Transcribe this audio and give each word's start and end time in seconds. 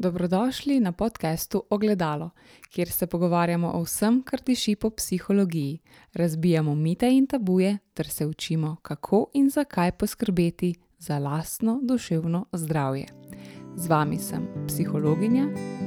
Dobrodošli 0.00 0.80
na 0.80 0.92
podkastu 0.92 1.62
Ogledalo, 1.70 2.30
kjer 2.70 2.90
se 2.90 3.06
pogovarjamo 3.06 3.70
o 3.74 3.82
vsem, 3.82 4.22
kar 4.22 4.40
diši 4.46 4.76
po 4.76 4.90
psihologiji, 4.90 5.78
razbijamo 6.14 6.74
mite 6.74 7.10
in 7.10 7.26
tabuje 7.26 7.78
ter 7.94 8.08
se 8.08 8.26
učimo, 8.26 8.76
kako 8.82 9.26
in 9.34 9.50
zakaj 9.50 9.92
poskrbeti 9.92 10.74
za 10.98 11.18
lastno 11.18 11.80
duševno 11.82 12.46
zdravje. 12.52 13.06
Z 13.76 13.88
vami 13.88 14.18
sem 14.18 14.46
psihologinja 14.68 15.46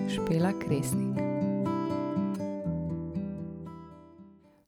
Špela 0.10 0.52
Kresnik. 0.60 1.18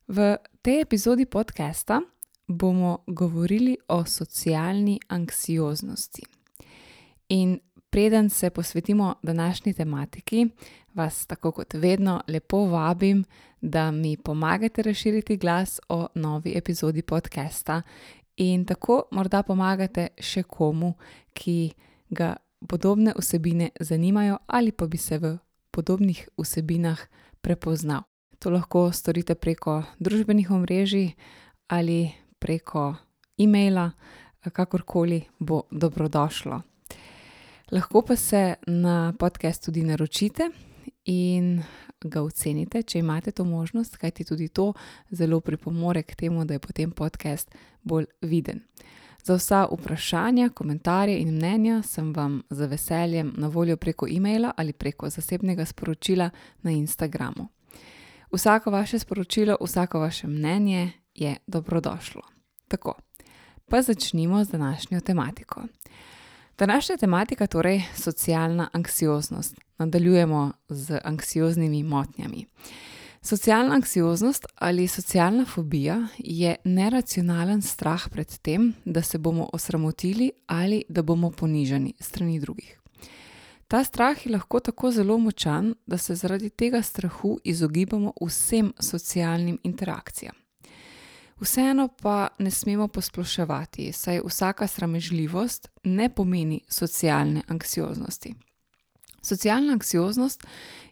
V 0.08 0.38
tej 0.62 0.82
epizodi 0.82 1.26
podcasta 1.26 2.02
bomo 2.48 2.98
govorili 3.08 3.78
o 3.88 4.06
socialni 4.06 5.00
anksioznosti. 5.08 6.22
In 7.30 7.60
preden 7.94 8.30
se 8.30 8.50
posvetimo 8.50 9.16
današnji 9.24 9.74
tematiki, 9.74 10.48
vas 10.94 11.26
tako 11.26 11.52
kot 11.52 11.74
vedno 11.74 12.22
lepo 12.28 12.58
vabim, 12.58 13.26
da 13.62 13.92
mi 13.92 14.18
pomagate 14.18 14.82
razširiti 14.82 15.38
glas 15.38 15.80
o 15.90 16.08
novi 16.16 16.54
epizodi 16.56 17.02
podcasta 17.02 17.82
in 18.38 18.66
tako 18.66 19.04
morda 19.12 19.44
pomagate 19.44 20.08
še 20.18 20.44
komu, 20.44 20.94
ki 21.34 21.74
ga 22.10 22.36
podobne 22.68 23.14
vsebine 23.20 23.70
zanimajo 23.80 24.38
ali 24.48 24.72
pa 24.72 24.88
bi 24.88 24.98
se 24.98 25.18
v 25.18 25.38
podobnih 25.72 26.30
vsebinah 26.38 27.00
prepoznal. 27.42 28.02
To 28.40 28.50
lahko 28.50 28.92
storite 28.92 29.36
preko 29.36 29.84
družbenih 30.00 30.52
omrežij 30.52 31.12
ali 31.68 32.12
preko 32.40 32.96
e-maila, 33.38 33.92
kakorkoli 34.54 35.24
bo 35.40 35.64
dobrodošlo. 35.72 36.73
Lahko 37.74 38.02
pa 38.02 38.16
se 38.16 38.54
na 38.68 39.14
podcast 39.20 39.66
tudi 39.66 39.84
naročite 39.84 40.50
in 41.06 41.64
ga 42.02 42.22
ocenite, 42.22 42.84
če 42.84 43.00
imate 43.00 43.32
to 43.32 43.46
možnost, 43.46 43.98
kajti 43.98 44.24
tudi 44.24 44.48
to 44.48 44.74
zelo 45.10 45.40
pripomore 45.40 46.04
k 46.04 46.16
temu, 46.16 46.46
da 46.46 46.54
je 46.54 46.60
potem 46.60 46.92
podcast 46.92 47.56
bolj 47.82 48.06
viden. 48.22 48.62
Za 49.24 49.40
vsa 49.40 49.64
vprašanja, 49.72 50.50
komentarje 50.50 51.18
in 51.20 51.34
mnenja 51.34 51.82
sem 51.82 52.14
vam 52.14 52.42
z 52.50 52.70
veseljem 52.70 53.34
na 53.38 53.48
voljo 53.48 53.78
preko 53.78 54.08
e-maila 54.08 54.54
ali 54.58 54.74
preko 54.74 55.10
zasebnega 55.10 55.66
sporočila 55.66 56.30
na 56.62 56.72
Instagramu. 56.72 57.48
Vsako 58.32 58.72
vaše 58.72 59.00
sporočilo, 59.00 59.58
vsako 59.62 60.00
vaše 60.00 60.28
mnenje 60.28 60.92
je 61.16 61.36
dobrodošlo. 61.48 62.22
Tako, 62.68 62.94
pa 63.66 63.82
začnimo 63.82 64.44
z 64.44 64.52
današnjo 64.52 65.00
tematiko. 65.00 65.62
Današnja 66.58 66.98
tematika 66.98 67.44
je 67.44 67.48
torej 67.48 67.84
socialna 67.96 68.70
anksioznost. 68.74 69.56
Nadaljujemo 69.78 70.52
z 70.70 71.00
anksioznimi 71.04 71.84
motnjami. 71.84 72.46
Socialna 73.22 73.76
anksioznost 73.76 74.46
ali 74.56 74.88
socialna 74.88 75.46
fobija 75.46 76.08
je 76.18 76.56
neracionalen 76.64 77.62
strah 77.62 78.10
pred 78.10 78.38
tem, 78.38 78.74
da 78.86 79.02
se 79.02 79.18
bomo 79.18 79.50
osramotili 79.54 80.32
ali 80.48 80.84
da 80.90 81.02
bomo 81.02 81.32
ponižani 81.32 81.94
strani 82.00 82.40
drugih. 82.40 82.80
Ta 83.68 83.84
strah 83.84 84.26
je 84.26 84.32
lahko 84.32 84.60
tako 84.60 84.92
zelo 84.92 85.18
močan, 85.18 85.76
da 85.86 85.98
se 85.98 86.16
zaradi 86.16 86.50
tega 86.50 86.82
strahu 86.82 87.40
izogibamo 87.44 88.14
vsem 88.22 88.74
socialnim 88.80 89.60
interakcijam. 89.64 90.43
Vseeno 91.44 91.88
pa 92.02 92.28
ne 92.40 92.52
smemo 92.52 92.88
posploševati, 92.88 93.92
saj 93.92 94.22
vsaka 94.26 94.68
sramežljivost 94.68 95.68
ne 95.84 96.10
pomeni 96.10 96.62
socialne 96.70 97.42
anksioznosti. 97.48 98.34
Socialna 99.22 99.74
anksioznost 99.74 100.44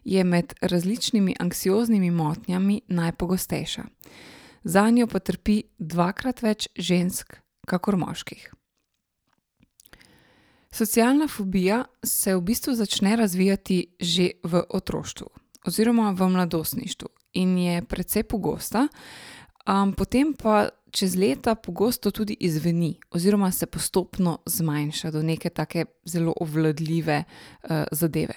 je 0.04 0.24
med 0.24 0.52
različnimi 0.60 1.36
anksioznimi 1.38 2.10
motnjami 2.10 2.80
najpogostejša. 2.88 3.84
Za 4.64 4.90
njo 4.90 5.06
pa 5.06 5.18
trpi 5.18 5.62
dvakrat 5.78 6.42
več 6.42 6.68
žensk, 6.76 7.36
kakor 7.66 7.96
moških. 7.96 8.54
Socialna 10.70 11.28
fobija 11.28 11.84
se 12.04 12.36
v 12.36 12.40
bistvu 12.40 12.74
začne 12.74 13.16
razvijati 13.16 13.86
že 14.00 14.30
v 14.44 14.64
otroštvu 14.68 15.28
oziroma 15.66 16.10
v 16.10 16.28
mladostništvu 16.28 17.08
in 17.32 17.58
je 17.58 17.82
precej 17.82 18.22
pogosta, 18.22 18.88
potem 19.96 20.32
pa 20.34 20.68
čez 20.90 21.16
leta 21.16 21.54
pogosto 21.54 22.10
tudi 22.10 22.36
izveni, 22.40 22.94
oziroma 23.10 23.50
se 23.50 23.66
postopno 23.66 24.38
zmanjša 24.46 25.10
do 25.10 25.22
neke 25.22 25.50
tako 25.50 25.84
zelo 26.04 26.34
obvladljive 26.40 27.24
uh, 27.24 27.70
zadeve. 27.92 28.34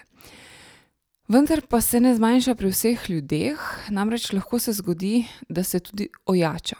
Vendar 1.27 1.61
pa 1.69 1.81
se 1.81 1.99
ne 1.99 2.15
zmanjša 2.15 2.55
pri 2.55 2.69
vseh 2.69 3.09
ljudeh, 3.09 3.59
namreč 3.89 4.31
lahko 4.33 4.59
se 4.59 4.73
zgodi, 4.73 5.25
da 5.49 5.63
se 5.63 5.79
tudi 5.79 6.07
ojača. 6.25 6.75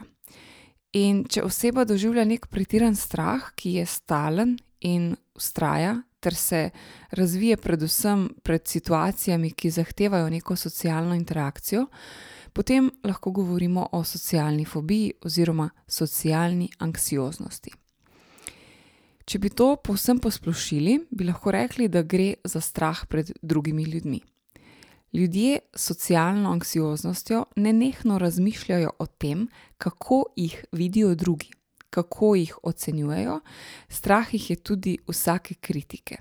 In 0.93 1.23
če 1.27 1.41
oseba 1.43 1.83
doživlja 1.83 2.23
nek 2.29 2.45
pretiran 2.47 2.95
strah, 2.95 3.49
ki 3.57 3.79
je 3.79 3.85
stalen 3.89 4.53
in 4.85 5.15
ustraja, 5.35 5.97
ter 6.19 6.35
se 6.37 6.69
razvije 7.11 7.57
predvsem 7.57 8.29
pred 8.43 8.67
situacijami, 8.67 9.51
ki 9.51 9.69
zahtevajo 9.69 10.29
neko 10.29 10.55
socialno 10.55 11.15
interakcijo, 11.15 11.87
potem 12.55 12.91
lahko 13.03 13.31
govorimo 13.31 13.89
o 13.91 14.03
socialni 14.03 14.65
fobiji 14.65 15.11
oziroma 15.27 15.69
socialni 15.87 16.69
anksioznosti. 16.79 17.73
Če 19.25 19.39
bi 19.41 19.49
to 19.49 19.73
povsem 19.81 20.21
posplošili, 20.23 20.99
bi 21.11 21.27
lahko 21.27 21.51
rekli, 21.51 21.89
da 21.89 22.05
gre 22.05 22.35
za 22.45 22.61
strah 22.61 23.03
pred 23.09 23.33
drugimi 23.41 23.83
ljudmi. 23.83 24.21
Ljudje 25.15 25.59
s 25.75 25.87
socialno 25.89 26.51
anksioznostjo 26.51 27.45
nenehno 27.55 28.19
razmišljajo 28.19 28.91
o 28.99 29.05
tem, 29.05 29.47
kako 29.77 30.25
jih 30.35 30.65
vidijo 30.71 31.15
drugi, 31.15 31.51
kako 31.89 32.35
jih 32.35 32.57
ocenjujejo, 32.63 33.39
strah 33.89 34.33
jih 34.33 34.49
je 34.49 34.55
tudi 34.55 34.97
vsake 35.07 35.55
kritike. 35.55 36.17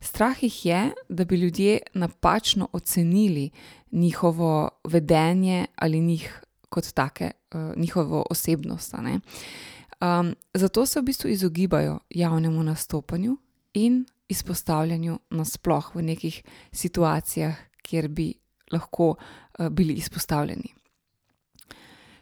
Strah 0.00 0.42
jih 0.42 0.66
je, 0.66 0.90
da 1.08 1.24
bi 1.24 1.36
ljudje 1.36 1.78
napačno 1.94 2.68
ocenili 2.72 3.50
njihovo 3.90 4.70
vedenje 4.84 5.66
ali 5.76 6.00
njih 6.00 6.42
kot 6.68 6.92
take, 6.92 7.30
uh, 7.54 7.76
njihovo 7.76 8.26
osebnost. 8.30 8.94
Um, 8.94 10.34
zato 10.54 10.86
se 10.86 11.00
v 11.00 11.02
bistvu 11.02 11.30
izogibajo 11.30 11.98
javnemu 12.10 12.62
nastopanju 12.62 13.36
in 13.74 14.04
izpostavljanju 14.28 15.18
nasploh 15.30 15.94
v 15.94 16.02
nekih 16.02 16.42
situacijah, 16.72 17.56
kjer 17.82 18.08
bi 18.08 18.34
lahko 18.72 19.08
uh, 19.08 19.68
bili 19.68 19.92
izpostavljeni. 19.92 20.74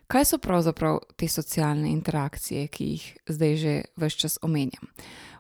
Kaj 0.06 0.24
so 0.24 0.38
pravzaprav 0.38 0.98
te 1.16 1.28
socialne 1.28 1.90
interakcije, 1.90 2.66
ki 2.68 2.84
jih 2.84 3.16
zdaj 3.28 3.56
že 3.56 3.74
vse 3.96 4.18
čas 4.18 4.38
omenjam? 4.42 4.86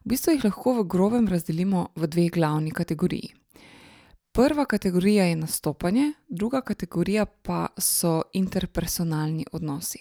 V 0.04 0.10
bistvu 0.12 0.34
jih 0.34 0.42
lahko 0.44 0.72
v 0.76 0.82
grobem 0.84 1.28
razdelimo 1.28 1.86
v 1.96 2.06
dve 2.06 2.28
glavni 2.28 2.70
kategoriji. 2.70 3.30
Prva 4.32 4.64
kategorija 4.64 5.24
je 5.24 5.36
nastopanje, 5.36 6.12
druga 6.28 6.60
kategorija 6.60 7.24
pa 7.26 7.66
so 7.78 8.22
interpersonalni 8.32 9.46
odnosi. 9.52 9.98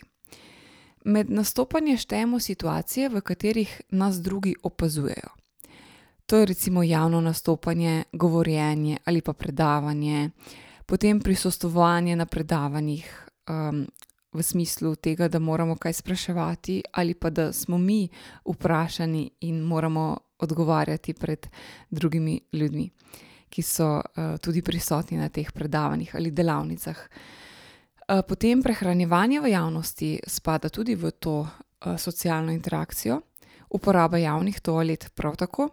Med 1.06 1.32
nastopanje 1.32 1.98
štejemo 1.98 2.40
situacije, 2.40 3.10
v 3.10 3.22
katerih 3.22 3.82
nas 3.90 4.20
drugi 4.22 4.56
opazujejo. 4.64 5.30
To 6.26 6.38
je 6.38 6.46
recimo 6.46 6.84
javno 6.84 7.22
nastopanje, 7.22 8.04
govorjenje 8.12 8.98
ali 9.06 9.22
pa 9.22 9.34
predavanje, 9.34 10.30
potem 10.86 11.20
prisostovanje 11.20 12.16
na 12.16 12.26
predavanjih, 12.26 13.28
um, 13.50 13.88
v 14.34 14.44
smislu 14.44 14.96
tega, 14.96 15.28
da 15.28 15.40
moramo 15.40 15.76
kaj 15.76 15.94
spraševati, 15.94 16.82
ali 16.92 17.14
pa 17.14 17.30
da 17.30 17.54
smo 17.54 17.78
mi 17.78 18.10
vprašani 18.46 19.30
in 19.40 19.60
moramo 19.62 20.18
odgovarjati 20.40 21.14
pred 21.14 21.48
drugimi 21.90 22.42
ljudmi, 22.54 22.90
ki 23.50 23.62
so 23.62 23.96
uh, 23.96 24.38
tudi 24.42 24.62
prisotni 24.62 25.18
na 25.18 25.30
teh 25.30 25.52
predavanjih 25.52 26.16
ali 26.16 26.32
delavnicah. 26.32 26.98
Uh, 28.08 28.22
potem 28.28 28.64
prehranjevanje 28.64 29.40
v 29.40 29.52
javnosti 29.52 30.20
spada 30.28 30.70
tudi 30.70 30.96
v 30.96 31.12
to 31.12 31.40
uh, 31.40 31.98
socialno 31.98 32.52
interakcijo, 32.52 33.22
uporaba 33.70 34.18
javnih 34.18 34.60
toalet 34.60 35.12
prav 35.16 35.36
tako. 35.36 35.70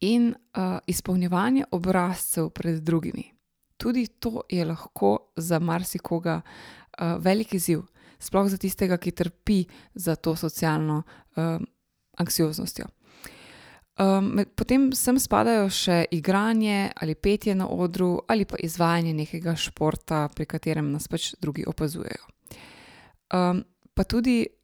In 0.00 0.28
uh, 0.28 0.78
izpolnjevanje 0.86 1.64
obrazcev 1.70 2.50
pred 2.50 2.82
drugimi. 2.84 3.32
Tudi 3.76 4.06
to 4.06 4.42
je 4.48 4.64
lahko 4.64 5.32
za 5.36 5.58
marsikoga 5.58 6.40
uh, 6.44 6.76
velik 7.18 7.54
izziv, 7.54 7.84
sploh 8.18 8.48
za 8.48 8.56
tistega, 8.56 8.98
ki 8.98 9.12
trpi 9.12 9.64
za 9.94 10.16
to 10.16 10.36
socialno 10.36 11.02
uh, 11.02 11.58
anksioznostjo. 12.18 12.86
Um, 13.96 14.42
potem 14.56 14.90
sem 14.92 15.16
spadajo 15.16 15.70
še 15.72 16.02
igranje 16.12 16.90
ali 17.00 17.14
petje 17.16 17.54
na 17.56 17.64
odru 17.64 18.18
ali 18.28 18.44
pa 18.44 18.58
izvajanje 18.60 19.14
nekega 19.16 19.54
športa, 19.56 20.26
pri 20.36 20.44
katerem 20.44 20.90
nas 20.92 21.08
pač 21.08 21.30
drugi 21.40 21.64
opazujejo. 21.64 22.26
Um, 23.32 23.64
pa 23.96 24.04
tudi 24.04 24.42
uh, 24.44 24.55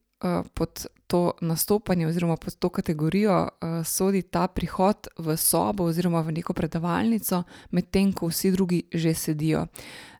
pod 0.54 0.86
to 1.06 1.32
nastopanje 1.40 2.06
oziroma 2.06 2.36
pod 2.36 2.54
to 2.58 2.68
kategorijo 2.68 3.42
uh, 3.42 3.86
sodi 3.86 4.22
ta 4.22 4.46
prihod 4.48 5.08
v 5.18 5.36
sobo 5.36 5.84
oziroma 5.84 6.20
v 6.20 6.32
neko 6.32 6.52
predavalnico, 6.52 7.42
medtem 7.70 8.12
ko 8.12 8.30
vsi 8.30 8.50
drugi 8.50 8.82
že 8.92 9.14
sedijo. 9.14 9.66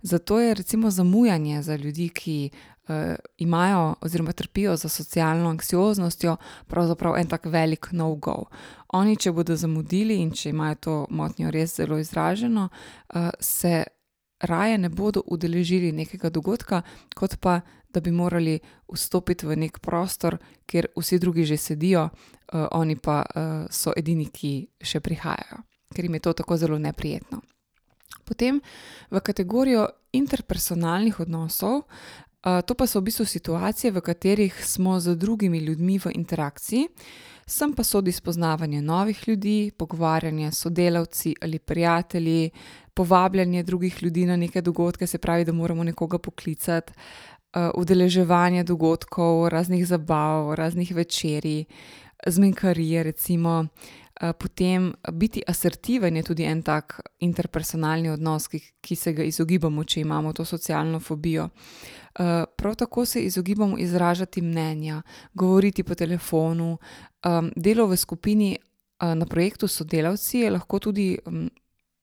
Zato 0.03 0.41
je 0.41 0.55
recimo 0.55 0.91
zamujanje 0.91 1.63
za 1.63 1.77
ljudi, 1.77 2.09
ki 2.09 2.51
uh, 2.53 3.15
imajo 3.39 3.95
oziroma 4.01 4.33
trpijo 4.33 4.77
za 4.77 4.89
socialno 4.89 5.49
anksioznostjo, 5.51 6.37
pravzaprav 6.67 7.17
en 7.17 7.27
tak 7.27 7.47
velik 7.47 7.89
no-go. 7.93 8.45
Oni, 8.89 9.17
če 9.17 9.33
bodo 9.33 9.57
zamudili 9.57 10.21
in 10.21 10.31
če 10.31 10.51
imajo 10.51 10.75
to 10.75 11.07
motnjo 11.11 11.51
res 11.51 11.77
zelo 11.77 11.99
izraženo, 11.99 12.69
uh, 12.69 13.31
se 13.41 13.85
raje 14.43 14.79
ne 14.79 14.89
bodo 14.89 15.23
udeležili 15.27 15.93
nekega 15.93 16.31
dogodka, 16.31 16.83
kot 17.15 17.37
pa 17.41 17.61
da 17.95 18.01
bi 18.01 18.11
morali 18.11 18.59
vstopiti 18.93 19.47
v 19.47 19.57
nek 19.57 19.79
prostor, 19.79 20.39
kjer 20.67 20.89
vsi 20.97 21.19
drugi 21.19 21.45
že 21.45 21.57
sedijo, 21.57 22.09
uh, 22.09 22.67
oni 22.71 22.97
pa 22.97 23.23
uh, 23.23 23.67
so 23.71 23.93
edini, 23.97 24.29
ki 24.33 24.69
še 24.81 25.01
prihajajo, 25.01 25.63
ker 25.95 26.05
jim 26.05 26.15
je 26.15 26.25
to 26.29 26.33
tako 26.33 26.57
zelo 26.57 26.79
neprijetno. 26.79 27.43
Potem 28.25 28.61
v 29.11 29.21
kategorijo 29.21 29.89
interpersonalnih 30.13 31.21
odnosov, 31.21 31.83
uh, 31.83 32.61
to 32.67 32.75
pa 32.75 32.87
so 32.87 33.01
v 33.01 33.11
bistvu 33.11 33.27
situacije, 33.27 33.93
v 33.93 34.01
katerih 34.01 34.65
smo 34.65 35.01
z 35.01 35.17
drugimi 35.17 35.59
ljudmi 35.59 35.99
v 35.99 36.15
interakciji, 36.15 36.89
sem 37.47 37.73
pa 37.75 37.83
sodi 37.85 38.13
spoznavanje 38.13 38.83
novih 38.83 39.19
ljudi, 39.29 39.73
pogovarjanje 39.77 40.53
s 40.53 40.63
sodelavci 40.63 41.35
ali 41.43 41.59
prijatelji, 41.59 42.51
povabljanje 42.95 43.63
drugih 43.63 44.03
ljudi 44.03 44.27
na 44.27 44.37
neke 44.37 44.61
dogodke, 44.61 45.07
se 45.07 45.19
pravi, 45.19 45.45
da 45.45 45.53
moramo 45.53 45.85
nekoga 45.85 46.19
poklicati, 46.19 46.93
uh, 46.93 47.32
udeleževanje 47.75 48.65
dogodkov, 48.65 49.49
raznih 49.49 49.87
zabav, 49.87 50.55
raznih 50.55 50.95
večerij, 50.95 51.65
zmenkarije, 52.27 53.03
recimo. 53.03 53.67
Uh, 54.23 54.31
potem 54.39 54.93
biti 55.13 55.43
asertiven 55.47 56.17
je 56.17 56.23
tudi 56.23 56.45
en 56.45 56.63
tak 56.63 57.01
interpersonalni 57.19 58.11
odnos, 58.11 58.47
ki, 58.49 58.61
ki 58.81 58.97
se 58.97 59.13
ga 59.13 59.25
izogibamo, 59.25 59.85
če 59.85 60.01
imamo 60.01 60.33
to 60.33 60.45
socialno 60.45 61.01
fobijo. 61.01 61.49
Uh, 61.49 62.45
prav 62.57 62.75
tako 62.75 63.05
se 63.05 63.21
izogibamo 63.21 63.79
izražati 63.79 64.43
mnenja, 64.43 65.03
govoriti 65.35 65.83
po 65.83 65.95
telefonu. 65.95 66.79
Delo 67.57 67.87
v 67.87 67.97
skupini 67.97 68.57
na 69.01 69.27
projektu 69.27 69.69
s 69.69 69.77
sodelavci 69.77 70.39
je 70.39 70.51
lahko 70.51 70.79
tudi 70.79 71.19
um, 71.27 71.51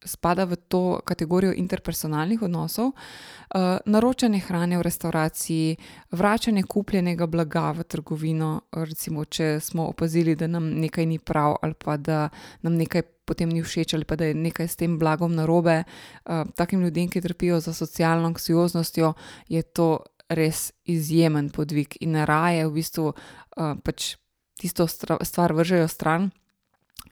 spada 0.06 0.44
v 0.44 0.56
to 0.56 1.02
kategorijo 1.06 1.54
interpersonalnih 1.56 2.42
odnosov, 2.42 2.86
uh, 2.86 3.78
naročanje 3.86 4.40
hrane 4.40 4.78
v 4.78 4.82
restavraciji, 4.82 5.76
vračanje 6.12 6.64
kupljenega 6.64 7.28
blaga 7.28 7.72
v 7.72 7.84
trgovino, 7.84 8.62
recimo, 8.72 9.26
če 9.26 9.60
smo 9.60 9.88
opazili, 9.88 10.36
da 10.36 10.48
nam 10.48 10.70
nekaj 10.80 11.06
ni 11.06 11.20
prav 11.20 11.56
ali 11.62 11.74
pa 11.74 11.98
da 11.98 12.30
nam 12.62 12.76
nekaj 12.76 13.02
potem 13.26 13.50
ni 13.50 13.62
všeč 13.62 13.94
ali 13.94 14.06
pa 14.06 14.16
da 14.16 14.26
je 14.26 14.34
nekaj 14.34 14.68
s 14.68 14.76
tem 14.76 14.98
blagom 15.00 15.36
narobe. 15.36 15.84
Uh, 16.26 16.48
takim 16.56 16.82
ljudem, 16.82 17.10
ki 17.10 17.22
trpijo 17.22 17.60
za 17.60 17.74
socialno 17.74 18.28
anksioznostjo, 18.28 19.14
je 19.48 19.62
to 19.62 20.00
res 20.30 20.72
izjemen 20.86 21.50
podvig 21.50 21.98
in 22.02 22.16
raje 22.26 22.68
v 22.68 22.74
bistvu 22.74 23.06
uh, 23.14 23.78
pač 23.84 24.16
tisto 24.60 24.88
stvar 24.88 25.54
vržejo 25.54 25.88
stran 25.88 26.30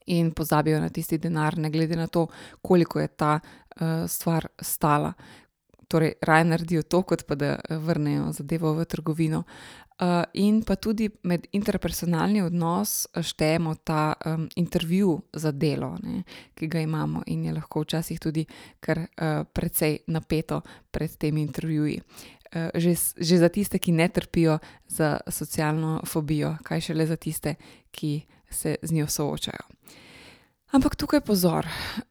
in 0.08 0.32
pozabijo 0.32 0.80
na 0.80 0.90
tisti 0.90 1.18
denar, 1.18 1.58
ne 1.58 1.70
glede 1.70 1.96
na 1.96 2.08
to, 2.08 2.28
koliko 2.62 3.00
je 3.00 3.08
ta 3.08 3.40
uh, 3.40 4.08
stvar 4.08 4.48
stala. 4.62 5.14
Torej, 5.88 6.14
raje 6.22 6.44
naredijo 6.44 6.84
to, 6.84 7.02
kot 7.02 7.24
pa 7.28 7.36
da 7.36 7.56
vrnejo 7.70 8.32
zadevo 8.32 8.74
v 8.74 8.86
trgovino. 8.86 9.44
Uh, 9.98 10.24
in 10.34 10.62
pa 10.62 10.76
tudi 10.76 11.08
med 11.24 11.48
interpersonalni 11.58 12.44
odnos 12.46 13.08
štejemo 13.18 13.72
ta 13.84 14.14
um, 14.26 14.44
intervju 14.56 15.16
za 15.34 15.52
delo, 15.52 15.96
ne, 16.04 16.22
ki 16.54 16.68
ga 16.68 16.84
imamo, 16.86 17.24
in 17.26 17.46
je 17.46 17.54
lahko 17.56 17.82
včasih 17.82 18.20
tudi 18.20 18.44
kar 18.80 19.00
uh, 19.00 19.42
precej 19.54 19.98
napeto 20.14 20.62
pred 20.92 21.18
temi 21.18 21.42
intervjuji. 21.42 21.98
Uh, 21.98 22.70
že, 22.76 22.94
že 23.18 23.42
za 23.42 23.50
tiste, 23.50 23.80
ki 23.80 23.92
ne 23.92 24.08
trpijo 24.10 24.60
za 24.86 25.18
socialno 25.28 26.02
fobijo, 26.06 26.54
kaj 26.64 26.82
šele 26.82 27.08
za 27.08 27.16
tiste, 27.16 27.56
ki 27.92 28.22
se 28.50 28.76
z 28.82 28.92
njo 28.92 29.08
soočajo. 29.08 29.66
Ampak 30.72 30.96
tukaj 30.96 31.22
pozor, 31.22 31.68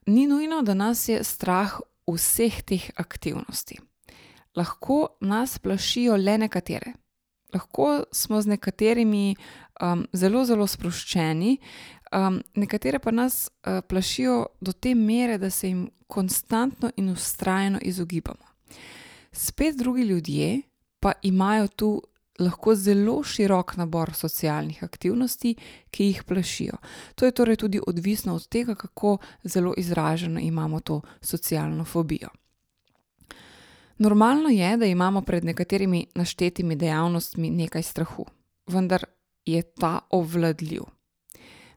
ni 0.06 0.26
nujno, 0.26 0.62
da 0.62 0.74
nas 0.74 1.08
je 1.08 1.24
strah 1.24 1.80
vseh 2.06 2.62
teh 2.62 2.90
aktivnosti. 2.96 3.78
Lahko 4.56 5.08
nas 5.20 5.58
plašijo 5.58 6.16
le 6.16 6.38
nekatere. 6.38 6.92
Lahko 7.54 8.04
smo 8.12 8.40
z 8.42 8.46
nekaterimi 8.46 9.36
um, 9.80 10.06
zelo, 10.12 10.44
zelo 10.44 10.66
sproščeni, 10.66 11.58
um, 12.12 12.40
nekatere 12.54 12.98
pa 12.98 13.10
nas 13.10 13.48
uh, 13.48 13.82
plašijo 13.88 14.46
do 14.60 14.72
te 14.72 14.94
mere, 14.94 15.38
da 15.38 15.50
se 15.50 15.68
jim 15.68 15.90
konstantno 16.06 16.90
in 16.96 17.10
ustrajno 17.10 17.78
izogibamo. 17.82 18.46
Spet 19.32 19.76
drugi 19.76 20.02
ljudje 20.02 20.62
pa 21.00 21.12
imajo 21.22 21.68
tu 21.68 22.02
lahko 22.38 22.74
zelo 22.74 23.22
širok 23.22 23.76
nabor 23.76 24.14
socialnih 24.14 24.84
aktivnosti, 24.84 25.54
ki 25.90 26.04
jih 26.04 26.22
plašijo. 26.24 26.76
To 27.14 27.24
je 27.24 27.32
torej 27.32 27.56
tudi 27.56 27.80
odvisno 27.86 28.34
od 28.34 28.48
tega, 28.48 28.74
kako 28.74 29.18
zelo 29.44 29.74
izraženo 29.76 30.40
imamo 30.40 30.80
to 30.80 31.00
socialno 31.20 31.84
fobijo. 31.84 32.28
Normalno 33.98 34.48
je, 34.48 34.76
da 34.76 34.86
imamo 34.86 35.22
pred 35.22 35.44
nekaterimi 35.44 36.06
naštetimi 36.14 36.76
dejavnostmi 36.76 37.50
nekaj 37.50 37.82
strahu, 37.82 38.26
vendar 38.66 39.04
je 39.46 39.62
ta 39.62 39.98
obvladljiv. 40.10 40.82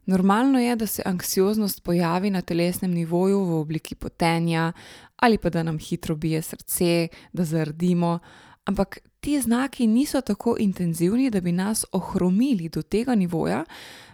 Normalno 0.06 0.60
je, 0.60 0.76
da 0.76 0.86
se 0.86 1.02
anksioznost 1.06 1.82
pojavi 1.84 2.30
na 2.30 2.40
telesnem 2.42 2.90
nivoju 2.90 3.44
v 3.44 3.60
obliki 3.60 3.94
potenja 3.94 4.72
ali 5.16 5.38
pa 5.38 5.50
da 5.50 5.62
nam 5.62 5.78
hitro 5.78 6.16
bije 6.16 6.42
srce, 6.42 7.08
da 7.32 7.44
zardimo, 7.44 8.18
ampak 8.64 8.98
ti 9.20 9.40
znaki 9.40 9.86
niso 9.86 10.20
tako 10.20 10.56
intenzivni, 10.58 11.30
da 11.30 11.40
bi 11.40 11.52
nas 11.52 11.84
ohromili 11.92 12.68
do 12.68 12.82
tega 12.82 13.14
nivoja, 13.14 13.64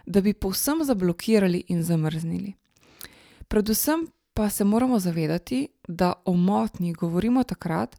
da 0.05 0.21
bi 0.21 0.33
povsem 0.33 0.83
zablokirali 0.83 1.63
in 1.67 1.83
zamrznili. 1.83 2.53
Predvsem 3.47 4.07
pa 4.33 4.49
se 4.49 4.63
moramo 4.63 4.99
zavedati, 4.99 5.67
da 5.87 6.13
o 6.25 6.33
motnji 6.33 6.93
govorimo 6.93 7.43
takrat, 7.43 7.95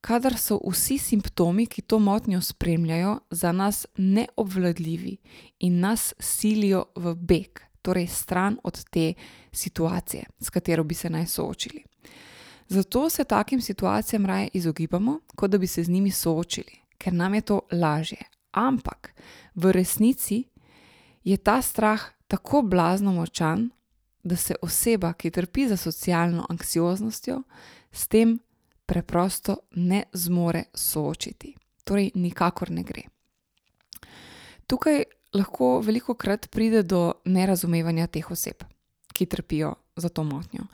kadar 0.00 0.38
so 0.38 0.60
vsi 0.70 0.98
simptomi, 0.98 1.66
ki 1.66 1.82
to 1.82 1.98
motnjo 1.98 2.40
spremljajo, 2.40 3.18
za 3.30 3.52
nas 3.52 3.86
neobvladljivi 3.96 5.16
in 5.58 5.80
nas 5.80 6.14
silijo 6.18 6.84
v 6.96 7.14
beg, 7.14 7.60
torej 7.82 8.06
stran 8.06 8.58
od 8.64 8.84
te 8.84 9.14
situacije, 9.52 10.24
s 10.40 10.50
katero 10.50 10.84
bi 10.84 10.94
se 10.94 11.10
naj 11.10 11.26
soočili. 11.26 11.84
Zato 12.70 13.10
se 13.10 13.24
takim 13.24 13.60
situacijam 13.60 14.26
raje 14.26 14.48
izogibamo, 14.52 15.20
kot 15.36 15.50
da 15.50 15.58
bi 15.58 15.66
se 15.66 15.82
z 15.82 15.90
njimi 15.90 16.10
soočili, 16.10 16.72
ker 16.98 17.12
nam 17.12 17.34
je 17.34 17.40
to 17.40 17.60
lažje. 17.72 18.22
Ampak 18.50 19.14
v 19.54 19.72
resnici 19.72 20.44
je 21.24 21.36
ta 21.36 21.62
strah 21.62 22.00
tako 22.28 22.62
blazno 22.62 23.12
močan, 23.12 23.70
da 24.22 24.36
se 24.36 24.54
oseba, 24.62 25.12
ki 25.12 25.30
trpi 25.30 25.68
za 25.68 25.76
socialno 25.76 26.46
anksioznostjo, 26.48 27.42
s 27.92 28.06
tem 28.06 28.38
preprosto 28.86 29.56
ne 29.70 30.04
zmore 30.12 30.64
soočiti. 30.74 31.54
Torej, 31.84 32.10
nikakor 32.14 32.70
ne 32.70 32.82
gre. 32.82 33.02
Tukaj 34.66 35.02
lahko 35.34 35.80
veliko 35.80 36.14
krat 36.14 36.46
pride 36.50 36.82
do 36.82 37.12
nerazumevanja 37.24 38.06
teh 38.06 38.30
oseb, 38.30 38.62
ki 39.12 39.26
trpijo 39.26 39.74
za 39.96 40.08
to 40.08 40.24
motnjo. 40.24 40.70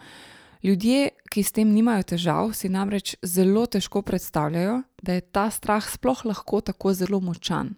Ljudje, 0.63 1.11
ki 1.31 1.43
s 1.43 1.53
tem 1.53 1.73
nimajo 1.75 2.03
težav, 2.15 2.53
si 2.57 2.69
namreč 2.73 3.15
zelo 3.23 3.67
težko 3.67 4.03
predstavljajo, 4.03 4.81
da 5.03 5.19
je 5.19 5.21
ta 5.21 5.51
strah 5.51 5.85
sploh 5.85 6.25
lahko 6.25 6.61
tako 6.61 6.95
zelo 6.95 7.21
močan. 7.21 7.75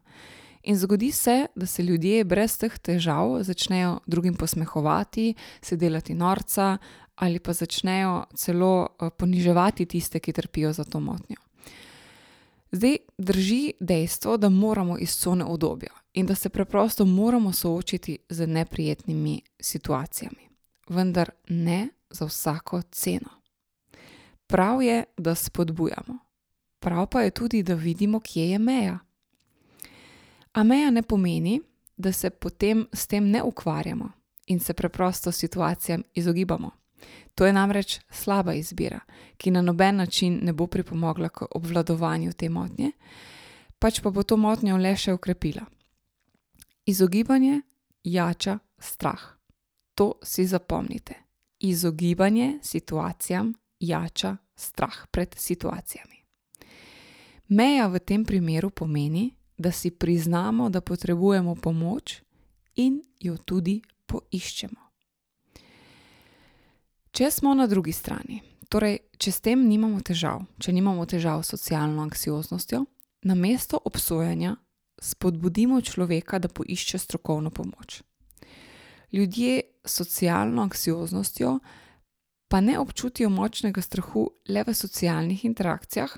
In 0.62 0.76
zgodi 0.78 1.12
se, 1.12 1.46
da 1.54 1.66
se 1.66 1.82
ljudje 1.82 2.24
brez 2.24 2.58
teh 2.58 2.78
težav 2.78 3.38
začnejo 3.42 3.98
drugim 4.06 4.34
posmehovati, 4.34 5.34
se 5.62 5.76
delati 5.76 6.14
norca 6.14 6.78
ali 7.18 7.38
pa 7.38 7.52
začnejo 7.52 8.24
celo 8.34 8.86
eh, 8.86 9.10
poniževati 9.10 9.86
tiste, 9.86 10.20
ki 10.20 10.32
trpijo 10.32 10.72
za 10.72 10.84
to 10.84 11.00
motnjo. 11.00 11.36
Zdaj 12.72 12.96
drži 13.18 13.72
dejstvo, 13.80 14.36
da 14.36 14.48
moramo 14.48 14.98
iz 14.98 15.16
cone 15.18 15.44
obdobja 15.44 15.90
in 16.14 16.26
da 16.26 16.34
se 16.34 16.48
preprosto 16.48 17.04
moramo 17.04 17.52
soočiti 17.52 18.18
z 18.28 18.46
neprijetnimi 18.46 19.40
situacijami. 19.60 20.48
Vendar 20.88 21.30
ne 21.48 21.88
za 22.10 22.24
vsako 22.24 22.82
ceno. 22.82 23.30
Prav 24.46 24.82
je, 24.82 25.04
da 25.16 25.34
spodbujamo, 25.34 26.18
prav 26.78 27.06
pa 27.06 27.20
je 27.20 27.30
tudi, 27.30 27.62
da 27.62 27.74
vidimo, 27.74 28.20
kje 28.20 28.50
je 28.50 28.58
meja. 28.58 28.98
A 30.52 30.62
meja 30.62 30.90
ne 30.90 31.02
pomeni, 31.02 31.60
da 31.96 32.12
se 32.12 32.30
potem 32.30 32.86
s 32.92 33.06
tem 33.06 33.30
ne 33.30 33.42
ukvarjamo 33.42 34.10
in 34.46 34.60
se 34.60 34.74
preprosto 34.74 35.32
situacijam 35.32 36.02
izogibamo. 36.14 36.70
To 37.34 37.46
je 37.46 37.52
namreč 37.52 38.00
slaba 38.10 38.54
izbira, 38.54 39.00
ki 39.36 39.50
na 39.50 39.62
noben 39.62 39.96
način 39.96 40.40
ne 40.42 40.52
bo 40.52 40.66
pripomogla 40.66 41.28
k 41.28 41.46
obvladovanju 41.50 42.32
te 42.32 42.48
motnje, 42.48 42.90
pač 43.78 44.00
pa 44.00 44.10
bo 44.10 44.22
to 44.22 44.36
motnjo 44.36 44.76
le 44.76 44.96
še 44.96 45.12
ukrepila. 45.12 45.62
Izogibanje 46.86 47.60
jača 48.04 48.58
strah. 48.78 49.20
To 49.94 50.12
si 50.22 50.46
zapomnite. 50.46 51.27
Izogibanje 51.60 52.58
situacijam 52.62 53.54
jača 53.80 54.36
strah 54.56 55.06
pred 55.10 55.34
situacijami. 55.38 56.16
Meja 57.48 57.86
v 57.86 57.98
tem 57.98 58.24
primeru 58.24 58.70
pomeni, 58.70 59.34
da 59.58 59.72
si 59.72 59.90
priznamo, 59.90 60.68
da 60.70 60.80
potrebujemo 60.80 61.54
pomoč 61.54 62.22
in 62.76 63.02
jo 63.20 63.36
tudi 63.36 63.80
poiščemo. 64.06 64.88
Če 67.10 67.30
smo 67.30 67.54
na 67.54 67.66
drugi 67.66 67.92
strani, 67.92 68.42
torej 68.68 68.98
če 69.18 69.32
s 69.32 69.42
tem 69.42 69.64
nimamo 69.68 69.98
težav, 70.04 70.44
če 70.60 70.72
nimamo 70.72 71.06
težav 71.06 71.42
s 71.42 71.56
socialno 71.56 72.04
anksioznostjo, 72.04 72.84
namesto 73.26 73.80
obsojanja 73.84 74.54
spodbudimo 75.02 75.80
človeka, 75.80 76.38
da 76.38 76.48
poišče 76.48 76.98
strokovno 76.98 77.50
pomoč. 77.50 78.02
Ljudje 79.12 79.62
socialno 79.88 80.62
anksioznostjo 80.62 81.58
pa 82.48 82.60
ne 82.60 82.78
občutijo 82.78 83.28
močnega 83.30 83.82
strahu 83.82 84.30
le 84.48 84.64
v 84.66 84.74
socialnih 84.74 85.44
interakcijah, 85.44 86.16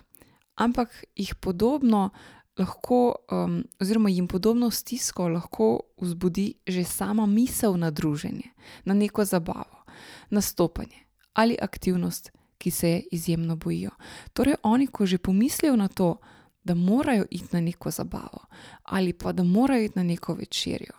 ampak 0.55 1.05
jih 1.17 1.35
podobno 1.35 2.11
lahko, 2.59 3.15
um, 3.33 3.65
oziroma 3.81 4.11
jim 4.11 4.29
podobno 4.29 4.71
stisko 4.71 5.29
lahko 5.29 5.81
vzbudi 6.01 6.55
že 6.67 6.85
sama 6.85 7.27
misel 7.27 7.77
na 7.79 7.91
druženje, 7.91 8.53
na 8.85 8.95
neko 8.95 9.25
zabavo, 9.25 9.85
nastopanje 10.31 11.07
ali 11.33 11.57
aktivnost, 11.63 12.31
ki 12.59 12.71
se 12.71 12.89
je 12.91 13.03
izjemno 13.13 13.57
bojijo. 13.57 13.91
Torej, 14.33 14.55
oni, 14.63 14.87
ko 14.87 15.07
že 15.07 15.19
pomislijo 15.19 15.77
na 15.77 15.89
to, 15.89 16.19
da 16.65 16.75
morajo 16.75 17.25
iti 17.31 17.49
na 17.53 17.61
neko 17.61 17.91
zabavo 17.91 18.45
ali 18.83 19.13
pa 19.13 19.33
da 19.33 19.43
morajo 19.43 19.83
iti 19.83 19.99
na 19.99 20.03
neko 20.03 20.35
večerjo, 20.35 20.93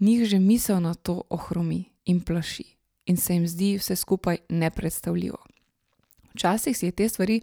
njih 0.00 0.24
že 0.24 0.38
misel 0.38 0.80
na 0.80 0.94
to 0.94 1.22
ohromi 1.30 1.84
in 2.04 2.20
plaši 2.20 2.64
in 3.06 3.16
se 3.16 3.34
jim 3.34 3.46
zdi 3.48 3.76
vse 3.78 3.96
skupaj 3.96 4.38
nepredstavljivo. 4.48 5.38
Včasih 6.34 6.76
si 6.78 6.86
je 6.86 6.92
te 6.92 7.08
stvari 7.08 7.40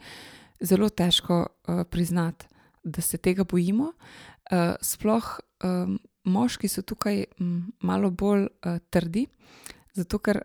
zelo 0.60 0.90
težko 0.90 1.46
uh, 1.46 1.84
priznati, 1.90 2.46
da 2.84 3.02
se 3.02 3.18
tega 3.18 3.44
bojimo, 3.44 3.84
uh, 3.84 4.76
sploh 4.82 5.40
um, 5.64 6.00
moški 6.24 6.68
so 6.68 6.82
tukaj 6.82 7.26
um, 7.40 7.74
malo 7.80 8.10
bolj 8.10 8.48
uh, 8.48 8.78
trdi, 8.90 9.28
zato 9.94 10.20
ker 10.20 10.42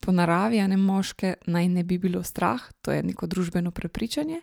po 0.00 0.12
naravi, 0.12 0.60
a 0.60 0.66
ne 0.66 0.76
moške, 0.76 1.34
naj 1.46 1.68
ne 1.68 1.84
bi 1.84 1.98
bilo 1.98 2.22
strah, 2.22 2.62
to 2.82 2.92
je 2.92 3.02
neko 3.02 3.26
družbeno 3.26 3.70
prepričanje, 3.70 4.40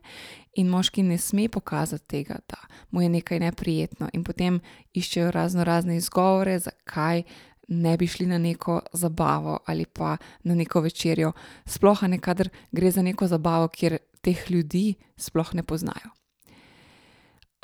in 0.55 0.69
moški 0.69 1.03
ne 1.03 1.17
sme 1.17 1.49
pokazati 1.49 2.07
tega, 2.07 2.37
da 2.49 2.57
mu 2.91 3.01
je 3.01 3.09
nekaj 3.09 3.39
neprijetno, 3.39 4.09
in 4.13 4.23
potem 4.23 4.59
iščejo 4.93 5.31
razno 5.31 5.63
razne 5.63 5.97
izgovore, 5.97 6.59
zakaj 6.59 7.23
ne 7.67 7.97
bi 7.97 8.07
šli 8.07 8.25
na 8.25 8.37
neko 8.37 8.81
zabavo 8.93 9.59
ali 9.65 9.85
pa 9.85 10.17
na 10.43 10.55
neko 10.55 10.81
večerjo, 10.81 11.31
sploh 11.65 12.03
ne 12.03 12.19
kader 12.19 12.49
gre 12.71 12.91
za 12.91 13.01
neko 13.01 13.27
zabavo, 13.27 13.67
kjer 13.67 13.97
teh 14.21 14.51
ljudi 14.51 14.93
sploh 15.17 15.53
ne 15.53 15.63
poznajo. 15.63 16.13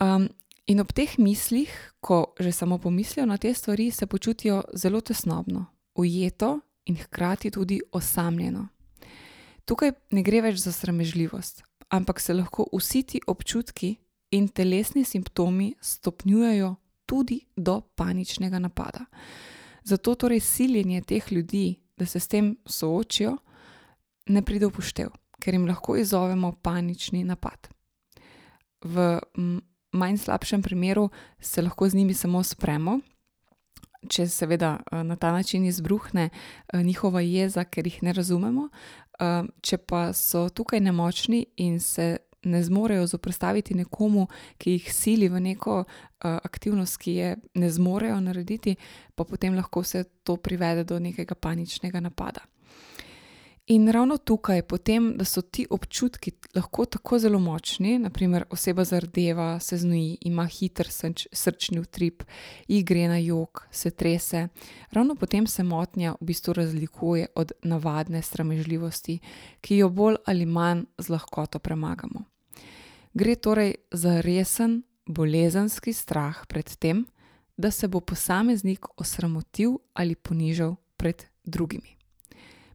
Um, 0.01 0.27
in 0.65 0.79
ob 0.79 0.91
teh 0.93 1.19
mislih, 1.19 1.71
ko 2.01 2.33
že 2.39 2.51
samo 2.51 2.77
pomislijo 2.77 3.25
na 3.25 3.37
te 3.37 3.53
stvari, 3.53 3.91
se 3.91 4.07
počutijo 4.07 4.63
zelo 4.73 5.01
tesnobno, 5.01 5.65
ujeto 5.95 6.59
in 6.85 6.95
hkrati 6.95 7.51
tudi 7.51 7.81
osamljeno. 7.91 8.67
Tukaj 9.65 9.91
ne 10.11 10.23
gre 10.23 10.41
več 10.41 10.59
za 10.59 10.71
sramežljivost, 10.71 11.63
ampak 11.89 12.19
se 12.19 12.33
lahko 12.33 12.67
vsi 12.73 13.03
ti 13.03 13.21
občutki 13.27 13.95
in 14.31 14.47
telesni 14.47 15.05
simptomi 15.05 15.73
stopnjujejo 15.81 16.75
tudi 17.05 17.39
do 17.55 17.81
paničnega 17.95 18.59
napada. 18.59 19.05
Zato 19.83 20.15
torej 20.15 20.39
siljenje 20.39 21.01
teh 21.01 21.31
ljudi, 21.31 21.79
da 21.97 22.05
se 22.05 22.19
s 22.19 22.27
tem 22.27 22.55
soočijo, 22.65 23.37
ne 24.27 24.41
pride 24.41 24.67
v 24.67 24.71
poštev, 24.71 25.11
ker 25.39 25.53
jim 25.53 25.67
lahko 25.67 25.95
izzovemo 25.99 26.51
panični 26.63 27.23
napad. 27.23 27.67
V 28.83 29.19
manj 29.93 30.17
slabšem 30.17 30.63
primeru 30.63 31.09
se 31.39 31.61
lahko 31.61 31.89
z 31.89 31.95
njimi 31.95 32.13
samo 32.13 32.43
spremo, 32.43 32.99
če 34.09 34.27
seveda 34.27 34.77
eh, 34.79 35.03
na 35.03 35.15
ta 35.15 35.31
način 35.31 35.65
izbruhne 35.65 36.29
eh, 36.29 36.83
njihova 36.83 37.21
jeza, 37.21 37.63
ker 37.63 37.87
jih 37.87 38.03
ne 38.03 38.13
razumemo. 38.13 38.69
Eh, 39.19 39.43
če 39.61 39.77
pa 39.77 40.13
so 40.13 40.47
tukaj 40.49 40.79
nemočni 40.79 41.45
in 41.57 41.79
se 41.79 42.17
ne 42.43 42.59
zmorejo 42.63 43.05
zoprstaviti 43.07 43.73
nekomu, 43.73 44.27
ki 44.57 44.71
jih 44.71 44.93
sili 44.93 45.29
v 45.31 45.39
neko 45.39 45.83
aktivnost, 46.19 46.97
ki 46.99 47.11
je 47.11 47.29
ne 47.55 47.69
zmorejo 47.71 48.17
narediti, 48.19 48.75
pa 49.15 49.23
potem 49.23 49.55
lahko 49.55 49.79
vse 49.79 50.03
to 50.27 50.35
privede 50.35 50.83
do 50.83 50.99
nekega 50.99 51.35
paničnega 51.35 52.01
napada. 52.03 52.43
In 53.67 53.87
ravno 53.91 54.17
tukaj, 54.17 54.61
potem, 54.61 55.13
da 55.17 55.23
so 55.25 55.41
ti 55.41 55.63
občutki 55.69 56.31
lahko 56.55 56.85
tako 56.85 57.19
zelo 57.19 57.39
močni, 57.39 57.95
naprimer 57.99 58.43
oseba 58.51 58.83
zardeva, 58.83 59.59
se 59.59 59.77
znoji, 59.77 60.17
ima 60.21 60.43
hiter 60.45 60.89
srč, 60.91 61.27
srčni 61.31 61.79
utrip, 61.79 62.23
ji 62.67 62.81
gre 62.83 63.07
na 63.07 63.17
jog, 63.17 63.63
se 63.71 63.91
trese, 63.91 64.47
ravno 64.91 65.15
potem 65.15 65.47
se 65.47 65.63
motnja 65.63 66.15
v 66.21 66.25
bistvu 66.25 66.53
razlikuje 66.53 67.27
od 67.35 67.51
navadne 67.63 68.21
sramežljivosti, 68.21 69.19
ki 69.61 69.77
jo 69.77 69.89
bolj 69.89 70.19
ali 70.25 70.45
manj 70.45 70.83
z 70.97 71.09
lahkoto 71.09 71.59
premagamo. 71.59 72.25
Gre 73.13 73.35
torej 73.35 73.75
za 73.91 74.19
resen, 74.21 74.81
bolezenski 75.07 75.93
strah 75.93 76.45
pred 76.47 76.75
tem, 76.75 77.05
da 77.57 77.71
se 77.71 77.87
bo 77.87 77.99
posameznik 77.99 78.85
osramotil 78.97 79.79
ali 79.93 80.15
ponižal 80.15 80.75
pred 80.97 81.23
drugimi 81.45 82.02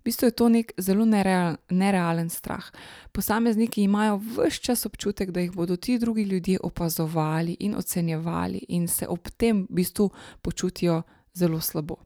bistvu 0.09 0.29
je 0.29 0.37
to 0.41 0.49
nek 0.49 0.73
zelo 0.81 1.05
nereal, 1.05 1.57
nerealen 1.71 2.31
strah. 2.33 2.65
Posamezniki 3.13 3.83
imajo 3.83 4.17
vse 4.17 4.63
čas 4.65 4.87
občutek, 4.87 5.31
da 5.31 5.41
jih 5.41 5.53
bodo 5.53 5.77
ti 5.77 5.99
drugi 5.99 6.23
ljudje 6.23 6.59
opazovali 6.63 7.57
in 7.61 7.77
ocenjevali, 7.77 8.65
in 8.69 8.89
se 8.89 9.09
ob 9.09 9.29
tem 9.37 9.67
v 9.71 9.81
bistvu 9.81 10.11
počutijo 10.43 11.03
zelo 11.35 11.61
slabo. 11.61 11.97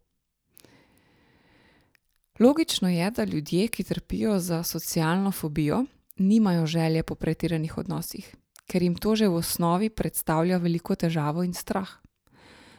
Logično 2.41 2.89
je, 2.89 3.11
da 3.11 3.25
ljudje, 3.25 3.69
ki 3.69 3.85
trpijo 3.85 4.39
za 4.39 4.63
socialno 4.63 5.31
fobijo, 5.33 5.85
nimajo 6.17 6.67
želje 6.67 7.03
po 7.03 7.15
pretiranih 7.15 7.79
odnosih, 7.79 8.35
ker 8.67 8.83
jim 8.83 8.95
to 8.95 9.17
že 9.17 9.29
v 9.29 9.35
osnovi 9.35 9.91
predstavlja 9.91 10.57
veliko 10.59 10.95
težavo 10.95 11.43
in 11.43 11.55
strah. 11.55 11.89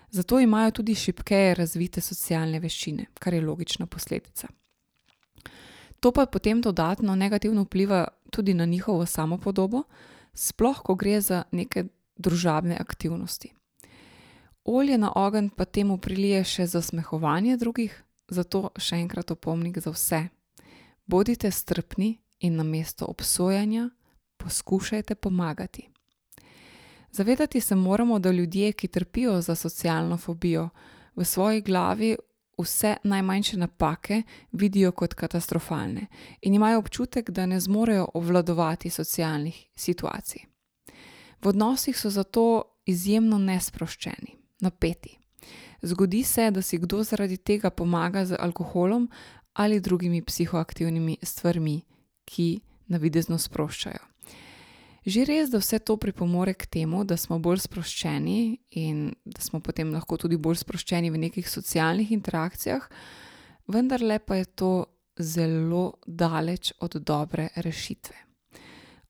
Zato 0.10 0.40
imajo 0.40 0.72
tudi 0.72 0.96
šipkeje 0.96 1.56
razvite 1.56 2.02
socialne 2.02 2.60
veščine, 2.60 3.06
kar 3.20 3.34
je 3.34 3.42
logična 3.42 3.86
posledica. 3.86 4.48
To 6.04 6.12
pa 6.12 6.26
potem 6.26 6.62
dodatno 6.62 7.16
negativno 7.16 7.64
vpliva 7.64 8.08
tudi 8.32 8.54
na 8.54 8.66
njihovo 8.66 9.06
samopodobo, 9.06 9.84
sploh 10.34 10.82
ko 10.84 10.96
gre 10.96 11.22
za 11.22 11.44
neke 11.52 11.86
družabne 12.18 12.76
aktivnosti. 12.80 13.54
Olje 14.66 14.98
na 14.98 15.12
ogenj 15.16 15.50
pa 15.56 15.66
temu 15.66 15.98
prilije 15.98 16.44
še 16.44 16.68
zasmehovanje 16.68 17.56
drugih, 17.58 17.96
zato 18.28 18.70
še 18.76 19.00
enkrat 19.00 19.32
opomnik 19.32 19.80
za 19.80 19.96
vse. 19.96 20.22
Bodite 21.06 21.52
strpni 21.52 22.18
in 22.40 22.60
na 22.60 22.64
mesto 22.64 23.06
obsojanja 23.06 23.90
poskušajte 24.38 25.16
pomagati. 25.16 25.88
Zavedati 27.12 27.62
se 27.62 27.76
moramo, 27.76 28.20
da 28.20 28.32
ljudje, 28.32 28.74
ki 28.74 28.88
trpijo 28.88 29.42
za 29.42 29.56
socialno 29.56 30.18
fobijo, 30.18 30.70
v 31.16 31.26
svoji 31.26 31.62
glavi 31.62 32.16
vse 32.58 32.96
najmanjše 33.04 33.58
napake 33.58 34.22
vidijo 34.52 34.92
kot 34.92 35.14
katastrofalne 35.14 36.08
in 36.42 36.54
imajo 36.54 36.80
občutek, 36.80 37.30
da 37.30 37.46
ne 37.46 37.60
zmorejo 37.60 38.08
obvladovati 38.14 38.90
socialnih 38.90 39.66
situacij. 39.76 40.42
V 41.44 41.48
odnosih 41.48 41.98
so 42.00 42.10
zato 42.10 42.64
izjemno 42.86 43.38
nesproščeni, 43.38 44.38
napeti. 44.62 45.18
Zgodi 45.82 46.24
se, 46.24 46.52
da 46.52 46.62
si 46.62 46.78
kdo 46.78 47.04
zaradi 47.04 47.38
tega 47.38 47.70
pomaga 47.70 48.26
z 48.26 48.38
alkoholom 48.40 49.10
ali 49.54 49.80
drugimi 49.80 50.22
psihoaktivnimi 50.22 51.18
stvarmi, 51.24 51.82
ki 52.26 52.62
navidezno 52.88 53.38
sproščajo. 53.38 54.13
Že 55.06 55.26
res, 55.28 55.50
da 55.52 55.60
vse 55.60 55.80
to 55.84 55.98
pripomore 56.00 56.54
k 56.56 56.66
temu, 56.66 57.04
da 57.04 57.18
smo 57.20 57.36
bolj 57.40 57.66
sproščeni 57.66 58.58
in 58.80 59.12
da 59.28 59.44
smo 59.44 59.60
potem 59.60 59.92
lahko 59.92 60.16
tudi 60.18 60.40
bolj 60.40 60.62
sproščeni 60.64 61.12
v 61.12 61.20
nekih 61.28 61.50
socialnih 61.50 62.14
interakcijah, 62.16 62.88
vendar 63.68 64.00
pa 64.24 64.40
je 64.40 64.46
to 64.46 64.72
zelo 65.20 66.00
daleč 66.08 66.72
od 66.80 66.96
dobre 67.04 67.50
rešitve. 67.56 68.16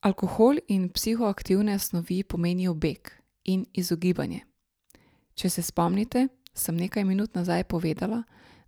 Alkohol 0.01 0.57
in 0.67 0.89
psihoaktivne 0.89 1.79
snovi 1.79 2.23
pomenijo 2.23 2.73
beg 2.73 3.13
in 3.45 3.65
izogibanje. 3.73 4.41
Če 5.35 5.49
se 5.49 5.61
spomnite, 5.61 6.27
sem 6.53 6.75
nekaj 6.75 7.05
minut 7.05 7.35
nazaj 7.35 7.63
povedala, 7.63 8.23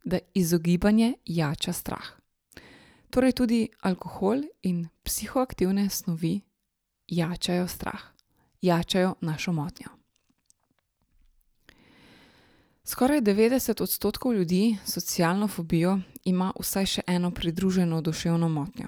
da 0.06 0.20
izogibanje 0.34 1.16
jača 1.26 1.74
strah. 1.74 2.06
Torej 3.10 3.34
tudi 3.34 3.70
alkohol 3.82 4.46
in 4.62 4.88
psihoaktivne 5.04 5.90
snovi 5.90 6.42
jačajo 7.08 7.68
strah, 7.68 8.02
jačajo 8.62 9.16
našo 9.22 9.52
motnjo. 9.52 9.88
Skoraj 12.84 13.22
90 13.22 13.82
odstotkov 13.82 14.34
ljudi 14.34 14.78
s 14.86 14.94
socialno 14.94 15.48
fobijo 15.48 16.00
ima 16.24 16.52
vsaj 16.60 16.86
še 16.86 17.02
eno 17.08 17.32
pridruženo 17.32 18.02
duševno 18.02 18.50
motnjo. 18.50 18.88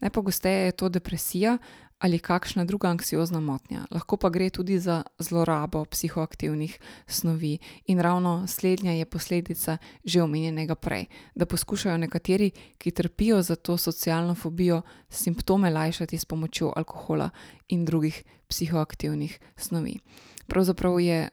Najpogosteje 0.00 0.64
je 0.64 0.72
to 0.72 0.88
depresija 0.88 1.58
ali 1.98 2.18
kakšna 2.18 2.64
druga 2.64 2.88
anksiozna 2.88 3.40
motnja, 3.40 3.86
lahko 3.90 4.16
pa 4.16 4.28
gre 4.28 4.50
tudi 4.50 4.78
za 4.78 5.02
zlorabo 5.18 5.84
psihoaktivnih 5.84 6.78
snovi, 7.06 7.58
in 7.86 8.00
ravno 8.00 8.46
slednja 8.46 8.92
je 8.92 9.04
posledica 9.04 9.78
že 10.04 10.22
omenjenega 10.22 10.74
prej, 10.74 11.06
da 11.34 11.46
poskušajo 11.46 11.96
nekateri, 11.96 12.50
ki 12.78 12.90
trpijo 12.90 13.42
za 13.42 13.56
to 13.56 13.76
socialno 13.76 14.34
fobijo, 14.34 14.82
simptome 15.08 15.70
lajšati 15.70 16.18
s 16.18 16.24
pomočjo 16.24 16.72
alkohola 16.76 17.30
in 17.68 17.84
drugih 17.84 18.22
psihoaktivnih 18.48 19.38
snovi. 19.56 19.98
Pravzaprav 20.46 21.00
je 21.00 21.28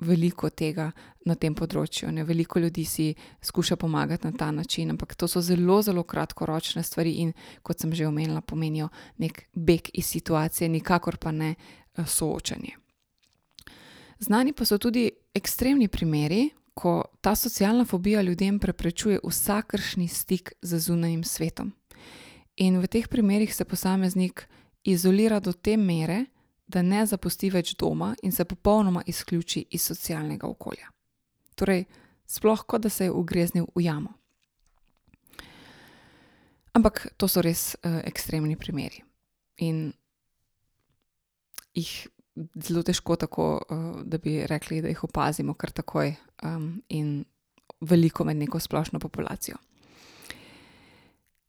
veliko 0.00 0.50
tega 0.50 0.90
na 1.24 1.34
tem 1.34 1.54
področju, 1.54 2.10
ne 2.12 2.24
veliko 2.24 2.58
ljudi 2.58 2.84
si 2.84 3.06
skuša 3.42 3.76
pomagati 3.76 4.26
na 4.26 4.32
ta 4.32 4.50
način, 4.50 4.90
ampak 4.90 5.14
to 5.14 5.28
so 5.28 5.40
zelo, 5.40 5.80
zelo 5.82 6.02
kratkoročne 6.02 6.82
stvari 6.82 7.14
in, 7.22 7.32
kot 7.62 7.80
sem 7.80 7.94
že 7.94 8.06
omenila, 8.06 8.40
pomenijo 8.40 8.88
nek 9.18 9.46
beg 9.54 9.90
iz 9.94 10.06
situacije, 10.06 10.68
nikakor 10.68 11.16
pa 11.16 11.30
ne 11.30 11.54
soočanje. 11.96 12.76
Znani 14.18 14.52
pa 14.52 14.64
so 14.64 14.78
tudi 14.78 15.10
ekstremni 15.34 15.88
primeri, 15.88 16.48
ko 16.74 17.04
ta 17.20 17.34
socialna 17.34 17.84
fobija 17.84 18.22
ljudem 18.22 18.58
preprečuje 18.58 19.20
vsakršni 19.22 20.08
stik 20.08 20.52
z 20.62 20.78
zunanjim 20.78 21.24
svetom. 21.24 21.72
In 22.56 22.78
v 22.82 22.86
teh 22.86 23.08
primerih 23.08 23.54
se 23.54 23.64
posameznik 23.64 24.46
izolira 24.84 25.40
do 25.40 25.52
te 25.52 25.76
mere, 25.76 26.24
da 26.66 26.82
ne 26.82 27.06
zapusti 27.06 27.50
več 27.50 27.74
doma 27.76 28.14
in 28.22 28.32
se 28.32 28.44
popolnoma 28.44 29.02
izključi 29.06 29.66
iz 29.70 29.82
socialnega 29.82 30.46
okolja. 30.46 30.88
Torej, 31.54 31.84
sploh 32.26 32.64
kot 32.66 32.82
da 32.82 32.88
se 32.88 33.04
je 33.04 33.12
ugreznil 33.12 33.66
v 33.74 33.84
jamo. 33.84 34.14
Ampak 36.74 37.06
to 37.16 37.28
so 37.28 37.42
res 37.44 37.76
ekstremni 37.82 38.56
primeri 38.56 39.04
in 39.62 39.92
jih 41.74 41.92
zelo 42.58 42.82
težko 42.82 43.16
tako, 43.16 43.44
da 44.04 44.18
bi 44.18 44.40
rekli, 44.46 44.80
da 44.82 44.88
jih 44.90 45.04
opazimo 45.04 45.54
kar 45.54 45.70
takoj, 45.70 46.14
in 46.88 47.24
veliko 47.80 48.24
med 48.24 48.36
neko 48.36 48.58
splošno 48.60 48.98
populacijo. 48.98 49.56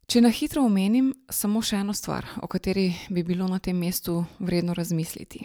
Če 0.05 0.21
na 0.21 0.29
hitro 0.29 0.61
omenim 0.61 1.07
samo 1.33 1.63
še 1.65 1.79
eno 1.81 1.93
stvar, 1.97 2.27
o 2.45 2.47
kateri 2.47 2.91
bi 3.09 3.23
bilo 3.25 3.47
na 3.49 3.57
tem 3.57 3.79
mestu 3.81 4.19
vredno 4.37 4.75
razmisliti. 4.77 5.41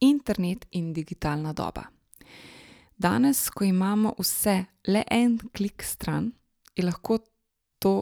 Internet 0.00 0.64
in 0.72 0.94
digitalna 0.96 1.52
doba. 1.52 1.84
Danes, 2.96 3.50
ko 3.52 3.66
imamo 3.68 4.14
vse 4.16 4.56
le 4.88 5.04
en 5.12 5.36
klik 5.52 5.84
stran, 5.84 6.30
je 6.72 6.86
lahko 6.88 7.18
to 7.78 7.94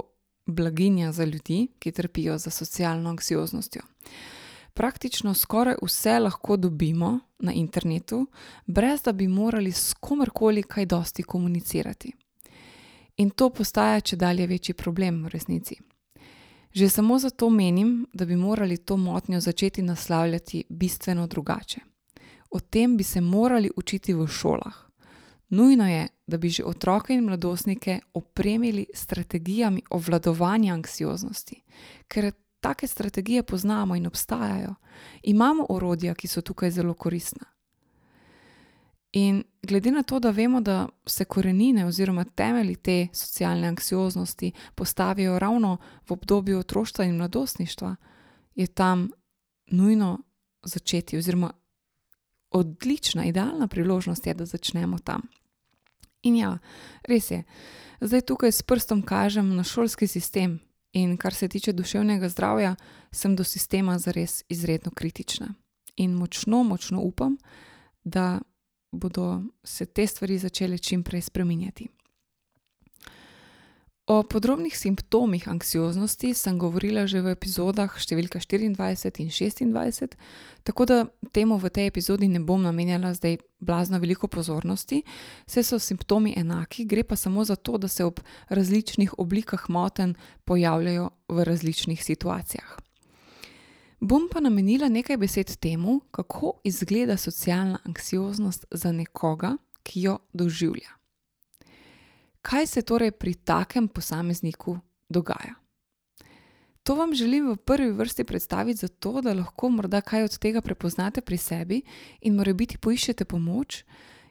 blaginja 0.47 1.11
za 1.13 1.27
ljudi, 1.27 1.67
ki 1.79 1.93
trpijo 1.93 2.39
za 2.39 2.55
socialno 2.55 3.11
anksioznostjo. 3.11 3.83
Praktično 4.79 5.35
skoraj 5.35 5.83
vse 5.83 6.21
lahko 6.23 6.57
dobimo 6.57 7.19
na 7.39 7.53
internetu, 7.53 8.27
brez 8.67 9.03
da 9.03 9.13
bi 9.13 9.27
morali 9.27 9.73
s 9.73 9.95
komerkoli 9.99 10.63
kaj 10.63 10.87
dosti 10.87 11.23
komunicirati. 11.23 12.15
In 13.17 13.31
to 13.31 13.51
postaja 13.51 14.01
čedalje 14.01 14.47
večji 14.47 14.75
problem 14.75 15.25
v 15.25 15.29
resnici. 15.29 15.77
Že 16.73 16.89
samo 16.89 17.19
zato 17.19 17.51
menim, 17.51 18.07
da 18.13 18.25
bi 18.25 18.37
morali 18.37 18.77
to 18.77 18.97
motnjo 18.97 19.41
začeti 19.41 19.83
naslavljati 19.83 20.65
bistveno 20.69 21.27
drugače. 21.27 21.81
O 22.51 22.61
tem 22.61 22.97
bi 22.97 23.05
se 23.05 23.21
morali 23.21 23.71
učiti 23.77 24.15
v 24.15 24.27
šolah. 24.27 24.75
Nujno 25.49 25.89
je, 25.89 26.09
da 26.27 26.39
bi 26.39 26.49
že 26.49 26.65
otroke 26.65 27.15
in 27.15 27.25
mladostnike 27.25 28.01
opremili 28.15 28.87
strategijami 28.95 29.83
obvladovanja 29.91 30.75
anksioznosti, 30.75 31.63
ker 32.09 32.33
take 32.61 32.87
strategije 32.87 33.43
poznamo 33.43 33.97
in 33.97 34.07
obstajajo. 34.07 34.75
Imamo 35.23 35.67
orodja, 35.69 36.15
ki 36.15 36.29
so 36.29 36.41
tukaj 36.41 36.71
zelo 36.71 36.95
koristna. 36.95 37.54
In 39.17 39.43
glede 39.63 39.91
na 39.91 40.03
to, 40.03 40.19
da 40.19 40.31
vemo, 40.31 40.61
da 40.61 40.89
se 41.07 41.25
korenine 41.25 41.87
oziroma 41.87 42.25
temelji 42.25 42.77
te 42.77 43.09
socialne 43.13 43.69
anksioznosti 43.69 44.53
postavijo 44.75 45.39
ravno 45.39 45.77
v 46.09 46.13
obdobju 46.13 46.59
otroštva 46.59 47.05
in 47.05 47.17
mladostništva, 47.17 47.97
je 48.55 48.67
tam 48.67 49.11
nujno 49.67 50.19
začeti 50.65 51.19
oziroma 51.19 51.53
odlična, 52.51 53.25
idealna 53.25 53.69
priložnost 53.69 54.27
je, 54.27 54.35
da 54.35 54.47
začnemo 54.47 54.99
tam. 54.99 55.23
In 56.23 56.37
ja, 56.37 56.59
res 57.03 57.31
je, 57.31 57.43
zdaj 58.01 58.21
tukaj 58.21 58.53
s 58.53 58.63
prstom 58.63 59.03
kažem 59.03 59.57
na 59.57 59.65
šolski 59.65 60.07
sistem, 60.07 60.59
in 60.93 61.17
kar 61.17 61.35
se 61.35 61.49
tiče 61.49 61.73
duševnega 61.73 62.29
zdravja, 62.29 62.75
sem 63.13 63.37
do 63.37 63.45
sistema 63.45 63.99
zares 63.99 64.43
izredno 64.49 64.91
kritična. 64.91 65.55
In 65.97 66.15
močno, 66.15 66.63
močno 66.63 67.01
upam, 67.01 67.37
da 68.05 68.41
bodo 68.95 69.43
se 69.65 69.87
te 69.87 70.07
stvari 70.07 70.39
začele 70.39 70.79
čimprej 70.79 71.23
spreminjati. 71.23 71.89
O 74.07 74.23
podrobnih 74.23 74.77
simptomih 74.77 75.49
anksioznosti 75.49 76.35
sem 76.35 76.59
govorila 76.61 77.07
že 77.09 77.23
v 77.25 77.33
epizodah 77.33 77.89
številka 77.89 78.37
štiriindvajset 78.37 79.17
in 79.25 79.33
šestindvajset, 79.33 80.13
tako 80.61 80.85
da 80.85 80.99
temu 81.33 81.57
v 81.57 81.73
tej 81.73 81.89
epizodi 81.89 82.29
ne 82.29 82.45
bom 82.45 82.61
namenjala 82.61 83.15
zdaj 83.17 83.41
blazno 83.65 83.97
veliko 84.05 84.29
pozornosti, 84.29 85.01
saj 85.49 85.65
so 85.65 85.81
simptomi 85.81 86.37
enaki, 86.37 86.85
gre 86.85 87.01
pa 87.01 87.17
samo 87.17 87.49
za 87.49 87.57
to, 87.57 87.81
da 87.81 87.89
se 87.89 88.05
ob 88.05 88.21
različnih 88.53 89.17
oblikah 89.17 89.65
motenj 89.73 90.21
pojavljajo 90.45 91.09
v 91.33 91.49
različnih 91.49 92.05
situacijah. 92.05 92.77
Bom 94.01 94.29
pa 94.33 94.41
namenila 94.41 94.89
nekaj 94.89 95.17
besed 95.17 95.57
temu, 95.57 96.01
kako 96.11 96.61
izgleda 96.65 97.17
socialna 97.17 97.79
anksioznost 97.85 98.65
za 98.71 98.93
nekoga, 98.93 99.57
ki 99.83 100.01
jo 100.03 100.19
doživlja. 100.33 100.91
Kaj 102.43 102.67
se 102.67 102.83
torej 102.83 103.11
pri 103.11 103.35
takem 103.35 103.89
posamezniku 103.89 104.79
dogaja? 105.09 105.55
To 106.85 106.95
vam 106.95 107.15
želim 107.15 107.47
v 107.49 107.57
prvi 107.57 107.93
vrsti 107.93 108.25
predstaviti 108.25 108.79
zato, 108.79 109.21
da 109.21 109.33
lahko 109.33 109.69
morda 109.69 110.01
kaj 110.01 110.25
od 110.25 110.39
tega 110.39 110.61
prepoznate 110.61 111.21
pri 111.21 111.37
sebi 111.37 111.83
in 112.21 112.35
morebiti 112.37 112.79
poiščete 112.79 113.25
pomoč, 113.25 113.85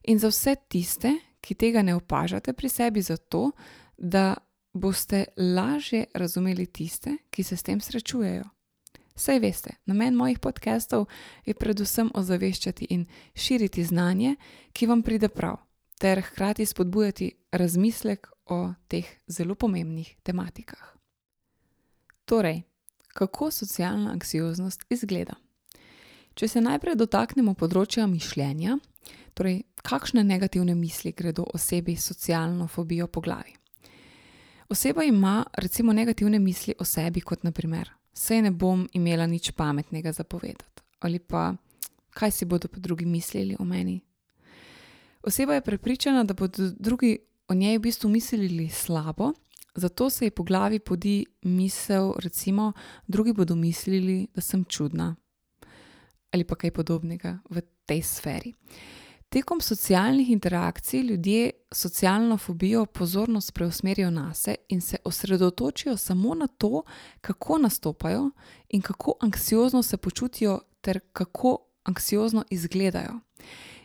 in 0.03 0.19
za 0.19 0.29
vse 0.29 0.55
tiste, 0.69 1.15
ki 1.41 1.55
tega 1.55 1.81
ne 1.81 1.95
opažate 1.95 2.53
pri 2.53 2.69
sebi, 2.69 3.01
zato 3.01 3.51
da 3.97 4.35
boste 4.73 5.25
lažje 5.37 6.05
razumeli 6.13 6.65
tiste, 6.65 7.17
ki 7.29 7.43
se 7.43 7.57
s 7.57 7.63
tem 7.63 7.81
srečujejo. 7.81 8.52
Saj 9.15 9.39
veste, 9.39 9.69
namen 9.85 10.15
mojih 10.15 10.39
podcastov 10.39 11.05
je 11.45 11.53
predvsem 11.53 12.09
ozaveščati 12.13 12.87
in 12.89 13.05
širiti 13.35 13.83
znanje, 13.83 14.35
ki 14.73 14.87
vam 14.89 15.03
pride 15.05 15.29
prav, 15.29 15.59
ter 16.01 16.21
hkrati 16.21 16.65
spodbujati 16.65 17.31
razmislek 17.51 18.27
o 18.45 18.73
teh 18.87 19.05
zelo 19.27 19.55
pomembnih 19.55 20.15
tematikah. 20.23 20.97
Torej, 22.25 22.63
kako 23.13 23.51
socialna 23.51 24.11
anksioznost 24.11 24.85
izgleda? 24.89 25.35
Če 26.33 26.47
se 26.47 26.61
najprej 26.61 26.97
dotaknemo 26.97 27.53
področja 27.53 28.07
mišljenja, 28.09 28.79
torej 29.37 29.61
kakšne 29.85 30.23
negativne 30.25 30.73
misli 30.75 31.11
gredo 31.13 31.45
osebi 31.53 31.93
s 31.95 32.09
socialno 32.09 32.67
fobijo 32.67 33.07
po 33.07 33.21
glavi. 33.21 33.53
Oseba 34.73 35.03
ima 35.03 35.43
recimo 35.53 35.93
negativne 35.93 36.39
misli 36.39 36.73
o 36.79 36.85
sebi, 36.85 37.21
kot 37.21 37.43
na 37.43 37.51
"Saj 38.13 38.41
ne 38.41 38.51
bom 38.51 38.87
imela 38.93 39.27
nič 39.27 39.51
pametnega 39.51 40.11
za 40.11 40.23
povedati." 40.23 40.81
Ali 40.99 41.19
pa: 41.19 41.55
"Kaj 42.09 42.31
si 42.31 42.45
bodo 42.45 42.67
pa 42.67 42.79
drugi 42.79 43.05
mislili 43.05 43.55
o 43.59 43.65
meni?" 43.65 44.01
Oseba 45.23 45.53
je 45.53 45.61
prepričana, 45.61 46.23
da 46.23 46.33
bodo 46.33 46.71
drugi 46.79 47.17
o 47.47 47.53
njej 47.53 47.77
v 47.77 47.81
bistvu 47.81 48.09
mislili 48.09 48.69
slabo, 48.69 49.31
zato 49.75 50.09
se 50.09 50.25
ji 50.25 50.31
po 50.31 50.43
glavi 50.43 50.79
podi 50.79 51.25
misel 51.41 52.13
recimo: 52.19 52.73
"Drugi 53.07 53.33
bodo 53.33 53.55
mislili, 53.55 54.27
da 54.35 54.41
sem 54.41 54.63
čudna." 54.63 55.15
Ali 56.31 56.43
pa 56.43 56.55
kaj 56.55 56.71
podobnega 56.71 57.39
v 57.49 57.61
tej 57.85 58.01
sferi. 58.01 58.53
Tekom 59.33 59.61
socialnih 59.61 60.29
interakcij 60.29 61.01
ljudje 61.01 61.51
socialno 61.71 62.37
fobijo 62.37 62.85
pozornost 62.85 63.53
preusmerijo 63.53 64.11
nase 64.11 64.55
in 64.69 64.81
se 64.81 64.97
osredotočijo 65.03 65.97
samo 65.97 66.35
na 66.35 66.47
to, 66.47 66.83
kako 67.21 67.57
nastopajo 67.57 68.29
in 68.69 68.81
kako 68.81 69.13
anksiozno 69.21 69.83
se 69.83 69.97
počutijo 69.97 70.59
ter 70.81 70.99
kako 71.13 71.57
anksiozno 71.83 72.43
izgledajo. 72.49 73.19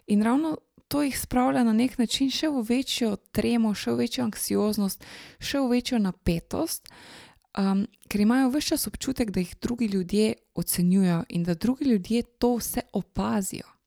In 0.06 0.22
ravno 0.22 0.56
to 0.88 1.02
jih 1.02 1.20
spravlja 1.20 1.64
na 1.64 1.72
neki 1.72 1.94
način 1.98 2.30
še 2.30 2.48
v 2.48 2.62
večjo 2.68 3.16
tremo, 3.16 3.74
še 3.74 3.90
v 3.90 3.96
večjo 3.96 4.24
anksioznost, 4.24 5.04
še 5.40 5.60
v 5.60 5.70
večjo 5.70 5.98
napetost, 5.98 6.92
ker 8.08 8.20
imajo 8.20 8.50
ves 8.50 8.68
čas 8.68 8.86
občutek, 8.86 9.30
da 9.30 9.40
jih 9.40 9.56
drugi 9.62 9.86
ljudje 9.86 10.34
ocenjujejo 10.54 11.24
in 11.28 11.44
da 11.44 11.54
drugi 11.54 11.84
ljudje 11.84 12.22
to 12.38 12.56
vse 12.56 12.84
opazijo. 12.92 13.77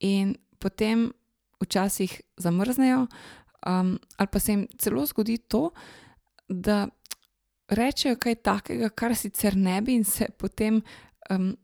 In 0.00 0.36
potem 0.58 1.12
včasih 1.60 2.20
zamrznejo, 2.36 3.06
um, 3.66 3.98
ali 4.16 4.28
pa 4.32 4.38
se 4.38 4.52
jim 4.52 4.66
celo 4.78 5.06
zgodi 5.06 5.38
to, 5.38 5.70
da 6.48 6.88
rečejo 7.68 8.16
kaj 8.16 8.34
takega, 8.34 8.88
kar 8.88 9.16
sicer 9.16 9.56
ne 9.56 9.80
bi, 9.82 9.98
in 9.98 10.04
se 10.04 10.28
potem 10.38 10.82
um, 11.30 11.56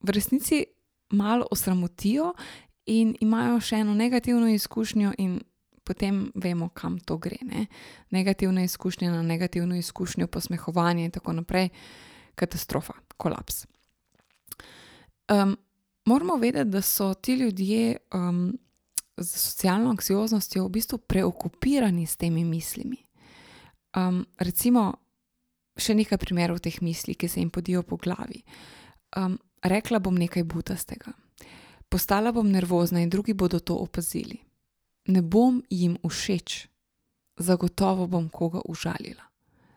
v 0.00 0.10
resnici 0.10 0.64
malo 1.12 1.46
osramotijo 1.50 2.32
in 2.86 3.16
imajo 3.20 3.60
še 3.60 3.82
eno 3.82 3.94
negativno 3.94 4.48
izkušnjo, 4.50 5.12
potem 5.84 6.24
vemo, 6.34 6.68
kam 6.74 6.98
to 6.98 7.18
gre. 7.18 7.38
Ne? 7.42 7.66
Negativna 8.10 8.62
izkušnja 8.64 9.10
na 9.12 9.22
negativno 9.22 9.76
izkušnjo, 9.76 10.26
posmehovanje 10.26 11.04
in 11.04 11.10
tako 11.10 11.32
naprej, 11.32 11.68
katastrofa, 12.34 12.94
kolaps. 13.16 13.66
Moramo 16.04 16.36
vedeti, 16.36 16.70
da 16.70 16.82
so 16.82 17.14
ti 17.14 17.34
ljudje 17.34 17.96
um, 18.14 18.58
z 19.16 19.38
socialno 19.38 19.90
anksioznostjo 19.90 20.64
v 20.64 20.68
bistvu 20.68 20.98
preokupirani 20.98 22.06
s 22.06 22.16
temi 22.16 22.44
mislimi. 22.44 22.96
Um, 23.96 24.26
recimo, 24.38 24.92
še 25.78 25.94
nekaj 25.94 26.18
primerov 26.18 26.58
teh 26.64 26.80
misli, 26.82 27.14
ki 27.14 27.28
se 27.28 27.40
jim 27.40 27.50
podijo 27.50 27.84
po 27.86 27.96
glavi. 27.96 28.42
Um, 29.16 29.38
rekla 29.62 30.00
bom 30.02 30.18
nekaj 30.18 30.42
butastega, 30.42 31.12
postala 31.88 32.32
bom 32.32 32.50
nervozna 32.50 33.00
in 33.00 33.10
drugi 33.10 33.34
bodo 33.34 33.60
to 33.60 33.76
opazili. 33.78 34.40
Ne 35.06 35.22
bom 35.22 35.62
jim 35.70 35.96
všeč, 36.02 36.66
zagotovo 37.38 38.06
bom 38.06 38.28
koga 38.28 38.62
užalila, 38.66 39.22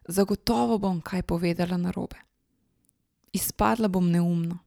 zagotovo 0.08 0.80
bom 0.80 1.02
kaj 1.02 1.22
povedala 1.22 1.78
narobe. 1.78 2.18
Izpadla 3.34 3.88
bom 3.88 4.10
neumno. 4.10 4.65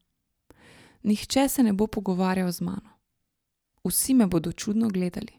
Nihče 1.09 1.49
se 1.49 1.63
ne 1.63 1.73
bo 1.73 1.87
pogovarjal 1.87 2.53
z 2.53 2.61
mano. 2.61 2.91
Vsi 3.85 4.15
me 4.15 4.27
bodo 4.27 4.53
čudno 4.53 4.89
gledali. 4.89 5.33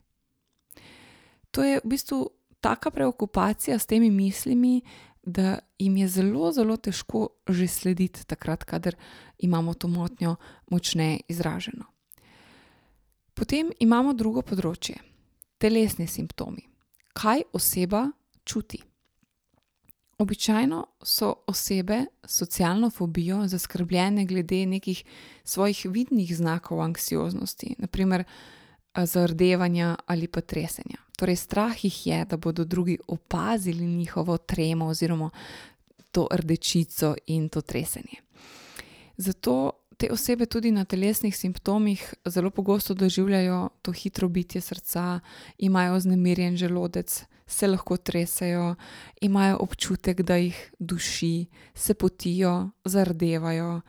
To 1.51 1.63
je 1.63 1.77
v 1.83 1.89
bistvu 1.89 2.29
taka 2.61 2.91
preokupacija 2.91 3.79
s 3.79 3.85
temi 3.85 4.09
mislimi, 4.09 4.81
da 5.23 5.59
jim 5.77 5.97
je 5.97 6.07
zelo, 6.07 6.51
zelo 6.51 6.77
težko 6.77 7.27
že 7.47 7.67
slediti, 7.67 8.25
takrat, 8.25 8.63
kadar 8.63 8.95
imamo 9.37 9.73
to 9.73 9.87
motnjo 9.87 10.35
močneje 10.71 11.19
izraženo. 11.27 11.85
Potem 13.33 13.69
imamo 13.79 14.13
drugo 14.13 14.41
področje, 14.41 14.97
telesni 15.57 16.07
simptomi. 16.07 16.65
Kaj 17.13 17.45
oseba 17.53 18.07
čuti? 18.43 18.81
Običajno 20.19 20.85
so 21.01 21.33
osebe 21.47 22.05
s 22.25 22.37
socialno 22.37 22.89
fobijo 22.89 23.47
zaskrbljene 23.47 24.25
glede 24.25 24.65
nekih 24.65 25.03
svojih 25.43 25.85
vidnih 25.89 26.37
znakov 26.37 26.81
anksioznosti, 26.81 27.75
naprimer 27.77 28.23
zardevanja 28.95 29.95
ali 30.05 30.27
pa 30.27 30.41
tresenja. 30.41 30.97
Torej, 31.17 31.35
strah 31.35 31.85
jih 31.85 32.07
je, 32.07 32.25
da 32.25 32.37
bodo 32.37 32.63
drugi 32.63 32.97
opazili 33.07 33.85
njihovo 33.85 34.37
tremo 34.37 34.85
oziroma 34.85 35.29
to 36.11 36.27
rdečico 36.31 37.15
in 37.25 37.49
to 37.49 37.61
tresenje. 37.61 38.19
Zato 39.17 39.71
te 39.99 40.07
osebe 40.11 40.45
tudi 40.45 40.71
na 40.71 40.85
telesnih 40.85 41.35
simptomih 41.35 42.13
zelo 42.25 42.49
pogosto 42.49 42.93
doživljajo 42.93 43.69
to 43.81 43.91
hitro 43.91 44.29
bitje 44.29 44.61
srca, 44.61 45.19
imajo 45.57 45.95
vznemirjen 45.95 46.55
želodec, 46.57 47.23
se 47.47 47.67
lahko 47.67 47.97
tresajo, 47.97 48.75
imajo 49.21 49.57
občutek, 49.59 50.21
da 50.21 50.35
jih 50.35 50.71
duši, 50.79 51.45
se 51.73 51.93
potijo, 51.93 52.69
zardevajo, 52.85 53.81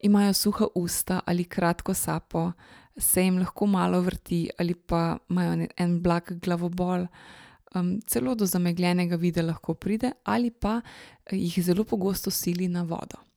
imajo 0.00 0.32
suha 0.32 0.66
usta 0.74 1.20
ali 1.26 1.44
kratko 1.44 1.94
sapo, 1.94 2.52
se 2.96 3.24
jim 3.24 3.38
lahko 3.38 3.66
malo 3.66 4.00
vrti 4.00 4.48
ali 4.58 4.74
pa 4.74 5.18
imajo 5.30 5.66
en 5.76 6.00
blag 6.02 6.32
glavobol. 6.40 7.06
Um, 7.74 8.00
celo 8.06 8.34
do 8.34 8.46
zamegljenega 8.46 9.16
vida 9.16 9.42
lahko 9.42 9.74
pride, 9.74 10.12
ali 10.24 10.50
pa 10.50 10.80
jih 11.30 11.64
zelo 11.64 11.84
pogosto 11.84 12.30
sili 12.30 12.68
na 12.68 12.82
vodo. 12.82 13.27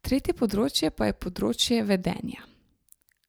Tretje 0.00 0.34
področje 0.34 0.90
pa 0.90 1.10
je 1.10 1.12
področje 1.12 1.82
vedenja. 1.84 2.40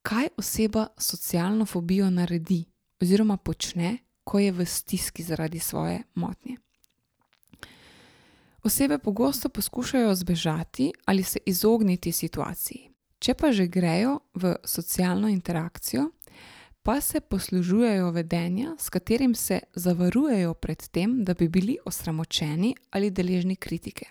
Kaj 0.02 0.32
oseba 0.42 0.88
s 0.98 1.12
socialno 1.14 1.68
fobijo 1.70 2.10
naredi 2.10 2.64
oziroma 3.02 3.38
počne, 3.38 4.00
ko 4.24 4.40
je 4.40 4.52
v 4.52 4.66
stiski 4.66 5.24
zaradi 5.24 5.60
svoje 5.60 6.04
motnje? 6.16 6.58
Osebe 8.64 8.98
pogosto 8.98 9.50
poskušajo 9.50 10.16
zbežati 10.16 10.92
ali 11.06 11.24
se 11.24 11.40
izogniti 11.46 12.12
situaciji. 12.12 12.88
Če 13.20 13.34
pa 13.34 13.52
že 13.52 13.68
grejo 13.68 14.20
v 14.34 14.56
socialno 14.66 15.30
interakcijo, 15.30 16.08
pa 16.84 17.02
se 17.02 17.20
poslužujejo 17.22 18.12
vedenja, 18.12 18.76
s 18.80 18.90
katerim 18.90 19.36
se 19.36 19.60
zavarujejo 19.76 20.54
pred 20.54 20.88
tem, 20.90 21.24
da 21.24 21.34
bi 21.34 21.48
bili 21.50 21.78
osramočeni 21.86 22.76
ali 22.90 23.12
deležni 23.12 23.56
kritike. 23.56 24.06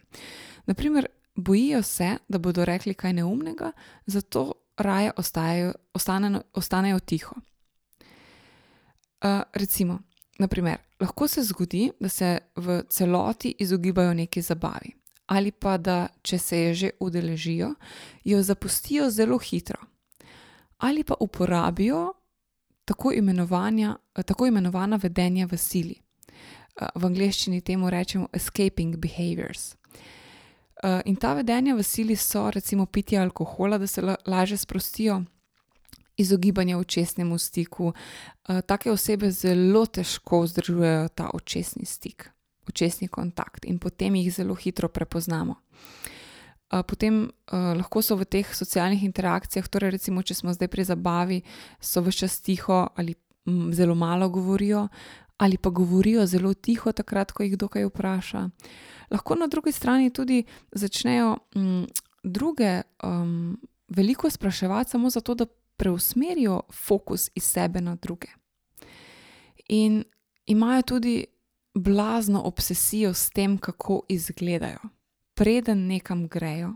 Naprimer, 0.67 1.09
bojijo 1.41 1.83
se, 1.83 2.17
da 2.29 2.39
bodo 2.39 2.65
rekli 2.65 2.95
kaj 2.95 3.13
neumnega, 3.13 3.73
zato 4.07 4.53
raje 4.77 5.13
ostajajo, 5.17 5.73
ostanejo, 5.95 6.43
ostanejo 6.55 6.99
tiho. 6.99 7.35
Uh, 9.21 9.43
recimo, 9.53 9.99
naprimer, 10.39 10.79
lahko 11.01 11.29
se 11.29 11.43
zgodi, 11.43 11.91
da 12.01 12.09
se 12.09 12.39
v 12.57 12.83
celoti 12.89 13.55
izogibajo 13.59 14.15
neki 14.15 14.43
zabavi 14.43 15.01
ali 15.31 15.53
pa 15.53 15.77
da, 15.79 16.09
če 16.27 16.39
se 16.39 16.59
je 16.59 16.75
že 16.75 16.91
udeležijo, 17.01 17.75
jo 18.25 18.43
zapustijo 18.43 19.11
zelo 19.11 19.39
hitro, 19.39 19.79
ali 20.79 21.05
pa 21.05 21.15
uporabijo 21.21 22.13
tako, 22.85 23.13
tako 24.27 24.47
imenovana 24.47 24.97
vedenja 24.97 25.47
v 25.47 25.57
sili. 25.57 26.01
V 26.95 27.07
angleščini 27.07 27.61
temu 27.61 27.91
rečemo 27.91 28.27
escaping 28.33 28.97
behaviors. 28.97 29.77
In 31.05 31.17
ta 31.17 31.35
vedenja 31.35 31.75
v 31.75 31.83
sili 31.83 32.17
so 32.17 32.51
recimo 32.51 32.87
pitje 32.87 33.19
alkohola, 33.21 33.79
da 33.79 33.87
se 33.87 34.03
lažje 34.27 34.57
sprostijo, 34.57 35.23
izogibanje 36.17 36.77
očesnemu 36.77 37.39
stiku. 37.39 37.93
Take 38.67 38.91
osebe 38.91 39.31
zelo 39.31 39.87
težko 39.87 40.41
vzdržujejo 40.41 41.09
ta 41.09 41.31
očesni 41.35 41.85
stik 41.85 42.31
očesni 42.71 43.09
kontakt 43.09 43.67
in 43.67 43.79
potem 43.79 44.15
jih 44.21 44.31
zelo 44.35 44.55
hitro 44.55 44.89
prepoznamo. 44.89 45.59
Potem 46.71 47.25
uh, 47.27 47.73
lahko 47.75 48.03
so 48.03 48.15
v 48.15 48.29
teh 48.31 48.47
socialnih 48.47 49.03
interakcijah, 49.03 49.67
torej, 49.67 49.97
recimo, 49.99 50.23
če 50.23 50.39
smo 50.39 50.55
zdaj 50.55 50.71
pri 50.71 50.85
zabavi, 50.87 51.39
so 51.83 52.03
vse 52.07 52.23
čas 52.23 52.39
tiho 52.47 52.85
ali 52.95 53.17
m, 53.51 53.73
zelo 53.75 53.97
malo 53.99 54.29
govorijo, 54.31 54.87
ali 55.43 55.59
pa 55.59 55.73
govorijo 55.75 56.29
zelo 56.31 56.55
tiho, 56.55 56.93
takrat, 56.95 57.35
ko 57.35 57.43
jih 57.43 57.57
kdo 57.57 57.67
kaj 57.67 57.89
vpraša. 57.91 58.45
Lahko 59.11 59.35
na 59.35 59.47
drugi 59.47 59.73
strani 59.73 60.11
tudi 60.11 60.45
začnejo 60.73 61.37
m, 61.55 61.87
druge 62.23 62.83
um, 63.03 63.61
veliko 63.89 64.31
spraševati, 64.31 64.91
samo 64.91 65.11
zato, 65.11 65.35
da 65.35 65.47
preusmerijo 65.77 66.61
fokus 66.73 67.31
iz 67.35 67.43
sebe 67.43 67.81
na 67.81 67.95
druge. 67.95 68.29
In 69.69 70.05
imajo 70.47 70.83
tudi 70.83 71.25
blazno 71.75 72.43
obsesijo 72.43 73.15
s 73.15 73.31
tem, 73.31 73.59
kako 73.59 74.03
izgledajo, 74.09 74.79
preden 75.35 75.87
nekam 75.87 76.29
grejo, 76.29 76.75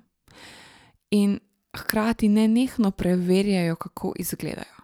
in 1.10 1.40
hkrati 1.76 2.28
ne 2.28 2.48
nehno 2.48 2.90
preverjajo, 2.90 3.76
kako 3.76 4.12
izgledajo. 4.16 4.83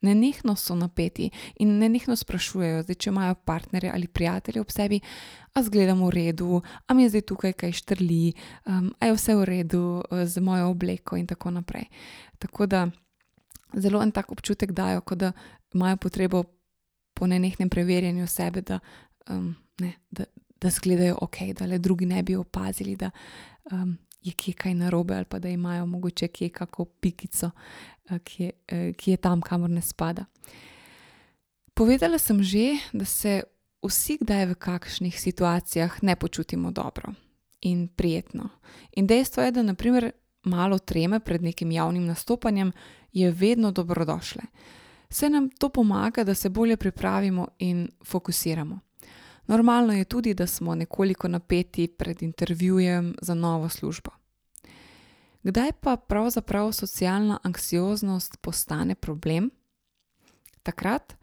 Ne 0.00 0.14
nehno 0.14 0.54
so 0.56 0.74
napeti 0.74 1.28
in 1.60 1.74
ne 1.78 1.88
nehno 1.92 2.16
sprašujejo, 2.16 2.82
zdaj, 2.86 2.96
če 2.96 3.10
imajo 3.10 3.34
partnerje 3.44 3.90
ali 3.92 4.08
prijatelje 4.08 4.60
ob 4.60 4.70
sebi, 4.72 5.00
a 5.52 5.62
zgledamo 5.62 6.06
v 6.08 6.14
redu, 6.14 6.62
a 6.86 6.94
mi 6.94 7.04
je 7.04 7.12
zdaj 7.16 7.26
tukaj 7.28 7.52
kaj 7.52 7.72
štrli, 7.82 8.32
um, 8.66 8.88
a 8.98 9.10
je 9.10 9.16
vse 9.18 9.36
v 9.36 9.44
redu 9.44 9.82
uh, 10.00 10.24
z 10.24 10.40
mojo 10.40 10.70
obleko? 10.72 11.18
In 11.20 11.26
tako 11.26 11.50
naprej. 11.50 11.90
Tako 12.38 12.66
da 12.66 12.86
zelo 13.76 14.02
en 14.02 14.12
tak 14.12 14.32
občutek 14.32 14.72
dajo, 14.72 15.00
kot 15.00 15.18
da 15.18 15.32
imajo 15.74 15.96
potrebo 15.96 16.44
po 17.14 17.26
nenehnem 17.26 17.68
preverjanju 17.68 18.26
sebe, 18.26 18.62
da 18.62 18.78
um, 19.28 19.54
ne, 19.80 19.92
da, 20.10 20.24
da 20.60 20.70
zgledajo 20.70 21.18
ok, 21.20 21.36
da 21.58 21.66
le 21.66 21.78
drugi 21.78 22.06
ne 22.06 22.22
bi 22.22 22.36
opazili, 22.36 22.96
da 22.96 23.10
um, 23.72 23.98
je 24.22 24.32
kje 24.32 24.54
kaj 24.54 24.74
narobe 24.74 25.14
ali 25.14 25.24
pa 25.24 25.38
da 25.38 25.48
imajo 25.48 25.86
mogoče 25.86 26.28
kje 26.28 26.48
kako 26.48 26.84
pikico, 26.84 27.50
ki, 28.24 28.42
je, 28.42 28.52
uh, 28.72 28.96
ki 28.96 29.10
je 29.10 29.16
tam, 29.16 29.40
kamor 29.40 29.70
ne 29.70 29.82
spada. 29.82 30.24
Povedala 31.74 32.18
sem 32.18 32.42
že, 32.42 32.76
da 32.92 33.04
se 33.04 33.42
vsi 33.82 34.18
kdaj 34.20 34.46
v 34.46 34.54
kakšnih 34.54 35.20
situacijah 35.20 36.02
ne 36.02 36.16
počutimo 36.16 36.70
dobro 36.70 37.12
in 37.60 37.88
prijetno. 37.88 38.48
In 38.92 39.06
dejstvo 39.06 39.42
je, 39.42 39.52
da 39.52 39.62
naprimer 39.62 40.10
malo 40.44 40.78
treme 40.78 41.20
pred 41.20 41.42
nekim 41.42 41.70
javnim 41.70 42.06
nastopanjem 42.06 42.72
je 43.12 43.30
vedno 43.30 43.72
dobrodošle. 43.72 44.42
Vse 45.10 45.28
nam 45.28 45.48
to 45.50 45.68
pomaga, 45.68 46.24
da 46.24 46.34
se 46.34 46.48
bolje 46.48 46.76
pripravimo 46.76 47.48
in 47.58 47.88
fokusiramo. 48.04 48.78
Normalno 49.50 49.92
je 49.92 50.04
tudi, 50.04 50.34
da 50.34 50.46
smo 50.46 50.74
nekoliko 50.74 51.28
napeti 51.28 51.88
pred 51.88 52.22
intervjujem 52.22 53.14
za 53.22 53.34
novo 53.34 53.68
službo. 53.68 54.10
Kdaj 55.42 55.72
pa 55.72 55.96
pravzaprav 55.96 56.72
socialna 56.72 57.38
anksioznost 57.42 58.36
postane 58.40 58.94
problem? 58.94 59.50
Takrat, 60.62 61.16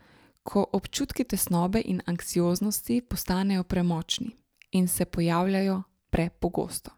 ko 0.44 0.66
občutki 0.74 1.24
tesnobe 1.24 1.82
in 1.86 2.02
anksioznosti 2.06 3.02
postanejo 3.02 3.64
premočni 3.64 4.36
in 4.72 4.88
se 4.88 5.06
pojavljajo 5.06 5.84
prepogosto. 6.10 6.92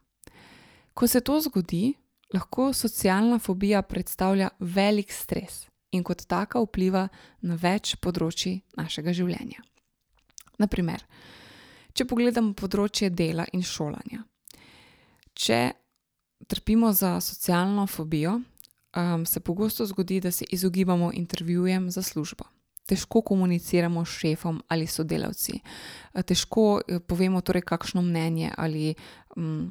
Ko 0.94 1.08
se 1.08 1.22
to 1.22 1.42
zgodi, 1.42 1.94
lahko 2.34 2.74
socialna 2.74 3.40
fobija 3.40 3.82
predstavlja 3.82 4.50
velik 4.60 5.12
stres 5.12 5.68
in 5.92 6.04
kot 6.04 6.26
taka 6.26 6.60
vpliva 6.60 7.08
na 7.42 7.56
več 7.56 7.96
področji 7.96 8.62
našega 8.78 9.14
življenja. 9.14 9.69
Naprimer, 10.60 11.04
če 11.96 12.06
pogledamo 12.06 12.54
področje 12.58 13.10
dela 13.10 13.46
in 13.56 13.64
šolanja. 13.66 14.24
Če 15.34 15.60
trpimo 16.52 16.92
za 16.94 17.16
socialno 17.24 17.88
fobijo, 17.88 18.40
um, 18.96 19.26
se 19.26 19.40
pogosto 19.40 19.86
zgodi, 19.86 20.20
da 20.20 20.32
se 20.32 20.46
izogibamo 20.50 21.12
intervjujem 21.14 21.92
za 21.92 22.02
službo. 22.02 22.46
Težko 22.90 23.22
komuniciramo 23.22 24.06
s 24.06 24.18
šefom 24.18 24.64
ali 24.68 24.88
sodelavci, 24.88 25.60
težko 26.26 26.82
eh, 26.82 27.00
povemo, 27.00 27.42
torej, 27.42 27.62
kakšno 27.62 28.02
mnenje 28.02 28.52
ali 28.58 28.96
um, 29.36 29.70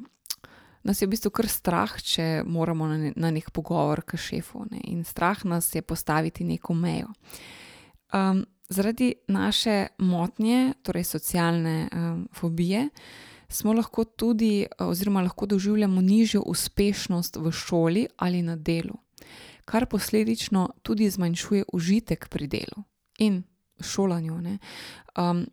nas 0.83 1.01
je 1.01 1.07
v 1.07 1.11
bistvu 1.11 1.31
kar 1.35 1.49
strah, 1.51 1.95
če 2.01 2.43
moramo 2.47 2.87
na, 2.87 3.11
na 3.15 3.31
nek 3.35 3.51
pogovor 3.51 4.01
k 4.07 4.17
šefu. 4.17 4.63
Ne? 4.71 4.79
In 4.93 5.03
strah 5.03 5.43
nas 5.45 5.67
je 5.75 5.81
postaviti 5.81 6.47
neko 6.47 6.73
mejo. 6.73 7.11
Um, 8.13 8.45
zaradi 8.69 9.13
naše 9.27 9.87
motnje, 9.97 10.73
torej 10.81 11.03
socialne 11.03 11.89
um, 11.93 12.27
fobije, 12.33 12.89
smo 13.49 13.73
lahko 13.73 14.03
tudi, 14.03 14.65
oziroma 14.79 15.21
lahko 15.21 15.45
doživljamo 15.45 16.01
nižjo 16.01 16.41
uspešnost 16.41 17.35
v 17.35 17.51
šoli 17.51 18.07
ali 18.17 18.41
na 18.41 18.55
delu, 18.55 18.97
kar 19.65 19.85
posledično 19.85 20.69
tudi 20.81 21.09
zmanjšuje 21.09 21.63
užitek 21.73 22.29
pri 22.29 22.47
delu 22.47 22.83
in 23.17 23.43
šolanju. 23.81 24.57
Um, 25.17 25.45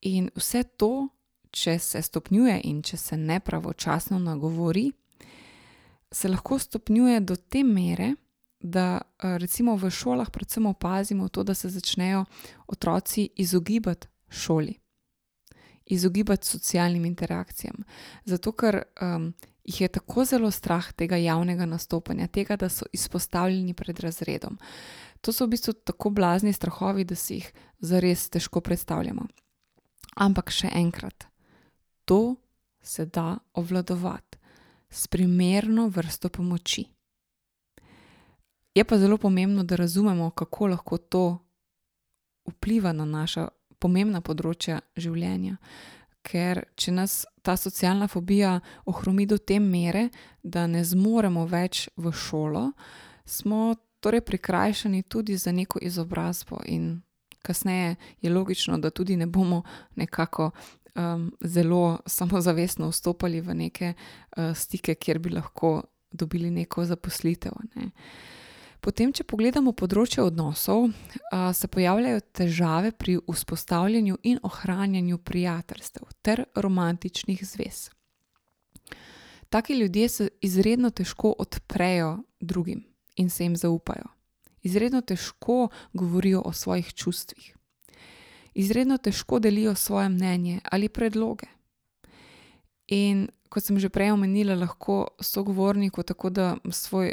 in 0.00 0.30
vse 0.36 0.62
to 0.62 1.08
če 1.50 1.78
se 1.78 2.02
stopnjuje 2.02 2.60
in 2.64 2.82
če 2.82 2.96
se 2.96 3.16
nepravočasno 3.16 4.18
nagovori, 4.18 4.90
se 6.12 6.28
lahko 6.28 6.58
stopnjuje 6.58 7.20
do 7.20 7.36
te 7.36 7.62
mere, 7.64 8.14
da 8.60 9.00
eh, 9.00 9.38
recimo 9.38 9.76
v 9.76 9.90
šolah 9.90 10.30
predvsem 10.30 10.66
opazimo 10.66 11.28
to, 11.28 11.42
da 11.42 11.54
se 11.54 11.68
začnejo 11.68 12.24
otroci 12.66 13.28
izogibati 13.36 14.08
šoli, 14.28 14.74
izogibati 15.86 16.46
socialnim 16.46 17.04
interakcijam. 17.04 17.76
Zato, 18.24 18.52
ker 18.52 18.82
um, 19.00 19.32
jih 19.64 19.80
je 19.80 19.88
tako 19.88 20.24
zelo 20.24 20.50
strah 20.50 20.92
tega 20.92 21.16
javnega 21.16 21.66
nastopanja, 21.66 22.26
tega, 22.26 22.56
da 22.56 22.68
so 22.68 22.86
izpostavljeni 22.92 23.74
pred 23.74 24.00
razredom. 24.00 24.58
To 25.20 25.32
so 25.32 25.46
v 25.46 25.54
bistvu 25.56 25.72
tako 25.72 26.10
blazni 26.10 26.52
strahovi, 26.52 27.04
da 27.04 27.14
si 27.14 27.34
jih 27.34 27.52
zares 27.80 28.28
težko 28.28 28.60
predstavljamo. 28.60 29.26
Ampak 30.16 30.50
še 30.50 30.70
enkrat, 30.74 31.26
to 32.04 32.36
se 32.82 33.06
da 33.06 33.38
obvladovati 33.54 34.38
s 34.90 35.06
primerno 35.06 35.88
vrsto 35.88 36.28
pomoči. 36.28 36.84
Je 38.74 38.84
pa 38.84 38.98
zelo 38.98 39.18
pomembno, 39.18 39.64
da 39.64 39.76
razumemo, 39.76 40.30
kako 40.30 40.66
lahko 40.66 40.98
to 40.98 41.38
vpliva 42.48 42.92
na 42.92 43.04
naša 43.04 43.48
pomembna 43.78 44.20
področja 44.20 44.80
življenja. 44.96 45.56
Ker 46.22 46.64
če 46.76 46.92
nas 46.92 47.22
ta 47.42 47.56
socialna 47.56 48.08
fobija 48.10 48.58
ohromi 48.90 49.26
do 49.26 49.38
te 49.38 49.58
mere, 49.62 50.08
da 50.42 50.66
ne 50.66 50.82
zmoremo 50.84 51.46
več 51.48 51.86
v 51.96 52.12
šolo, 52.12 52.72
smo 53.24 53.76
torej 54.04 54.24
prikrajšani 54.26 55.04
tudi 55.08 55.36
za 55.36 55.52
neko 55.52 55.80
izobrazbo, 55.82 56.60
in 56.66 57.00
kasneje 57.42 57.96
je 58.20 58.30
logično, 58.30 58.78
da 58.78 58.90
tudi 58.90 59.16
ne 59.16 59.26
bomo 59.26 59.62
nekako 59.96 60.50
um, 60.50 61.30
zelo 61.40 61.98
samozavestno 62.06 62.90
vstopali 62.90 63.40
v 63.40 63.54
neke 63.54 63.92
uh, 63.94 64.52
stike, 64.54 64.94
kjer 64.94 65.18
bi 65.18 65.30
lahko 65.30 65.82
dobili 66.12 66.50
neko 66.50 66.84
zaposlitev. 66.84 67.52
Ne. 67.76 67.90
Potem, 68.80 69.12
če 69.12 69.26
pogledamo 69.26 69.72
področje 69.72 70.22
odnosov, 70.22 70.88
se 71.54 71.68
pojavljajo 71.68 72.20
težave 72.32 72.92
pri 72.92 73.18
vzpostavljanju 73.26 74.18
in 74.22 74.38
ohranjanju 74.42 75.18
prijateljstev 75.18 76.06
ter 76.22 76.44
romantičnih 76.54 77.42
zvez. 77.44 77.88
Taki 79.48 79.78
ljudje 79.80 80.08
se 80.08 80.28
izredno 80.44 80.90
težko 80.90 81.34
odprejo 81.38 82.18
drugim 82.40 82.84
in 83.16 83.30
se 83.30 83.44
jim 83.44 83.56
zaupajo. 83.56 84.12
Izredno 84.62 85.00
težko 85.00 85.68
govorijo 85.92 86.42
o 86.44 86.52
svojih 86.52 86.94
čustvih 86.94 87.54
izredno 88.58 88.98
težko 88.98 89.38
delijo 89.38 89.74
svoje 89.74 90.08
mnenje 90.08 90.60
ali 90.70 90.88
predloge. 90.88 91.46
In 92.88 93.28
kot 93.48 93.64
sem 93.64 93.78
že 93.78 93.88
prej 93.88 94.10
omenila, 94.12 94.56
lahko 94.58 95.08
sogovorniku 95.20 96.02
tako, 96.02 96.30
da 96.30 96.56
svoj, 96.70 97.12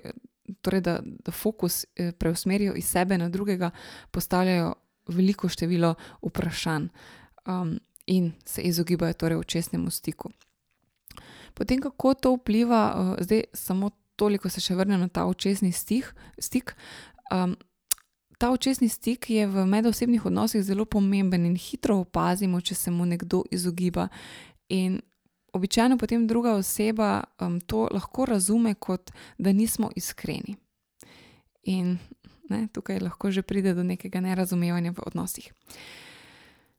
torej 0.62 0.82
da, 0.82 1.00
da 1.04 1.32
fokus 1.32 1.86
eh, 1.96 2.12
preusmerijo 2.12 2.74
iz 2.74 2.86
sebe 2.86 3.18
na 3.18 3.30
drugega, 3.30 3.72
postavljajo 4.12 4.74
veliko 5.08 5.50
število 5.50 5.94
vprašanj 6.22 6.88
um, 7.46 7.80
in 8.06 8.32
se 8.46 8.62
izogibajo 8.62 9.14
torej 9.14 9.38
očesnemu 9.38 9.90
stiku. 9.90 10.30
Potem, 11.54 11.82
kako 11.82 12.14
to 12.14 12.34
vpliva, 12.34 12.96
uh, 12.96 13.24
zdaj 13.24 13.44
samo 13.54 13.90
toliko 14.16 14.50
se 14.50 14.62
še 14.62 14.76
vrnem 14.76 15.00
na 15.00 15.08
ta 15.08 15.26
očesni 15.26 15.72
stik. 15.72 16.14
stik 16.40 16.76
um, 17.32 17.56
ta 18.38 18.52
očesni 18.52 18.90
stik 18.90 19.30
je 19.30 19.48
v 19.48 19.66
medosebnih 19.66 20.26
odnosih 20.26 20.64
zelo 20.64 20.86
pomemben 20.86 21.46
in 21.46 21.56
hitro 21.56 21.98
opazimo, 22.04 22.62
če 22.62 22.76
se 22.76 22.92
mu 22.92 23.06
nekdo 23.06 23.44
izogiba. 23.52 24.08
In 24.70 25.02
običajno 25.56 25.98
potem 25.98 26.28
druga 26.28 26.56
oseba 26.60 27.24
um, 27.39 27.60
to 27.62 27.88
lahko 27.91 28.26
razume 28.26 28.74
kot 28.74 29.12
da 29.38 29.52
nismo 29.52 29.89
iskreni. 29.96 30.56
In 31.63 31.98
ne, 32.50 32.68
tukaj 32.74 33.00
lahko 33.00 33.32
že 33.32 33.41
pride 33.41 33.74
do 33.74 33.84
nekega 33.84 34.22
nerazumevanja 34.22 34.91
v 34.91 35.08
odnosih. 35.08 35.52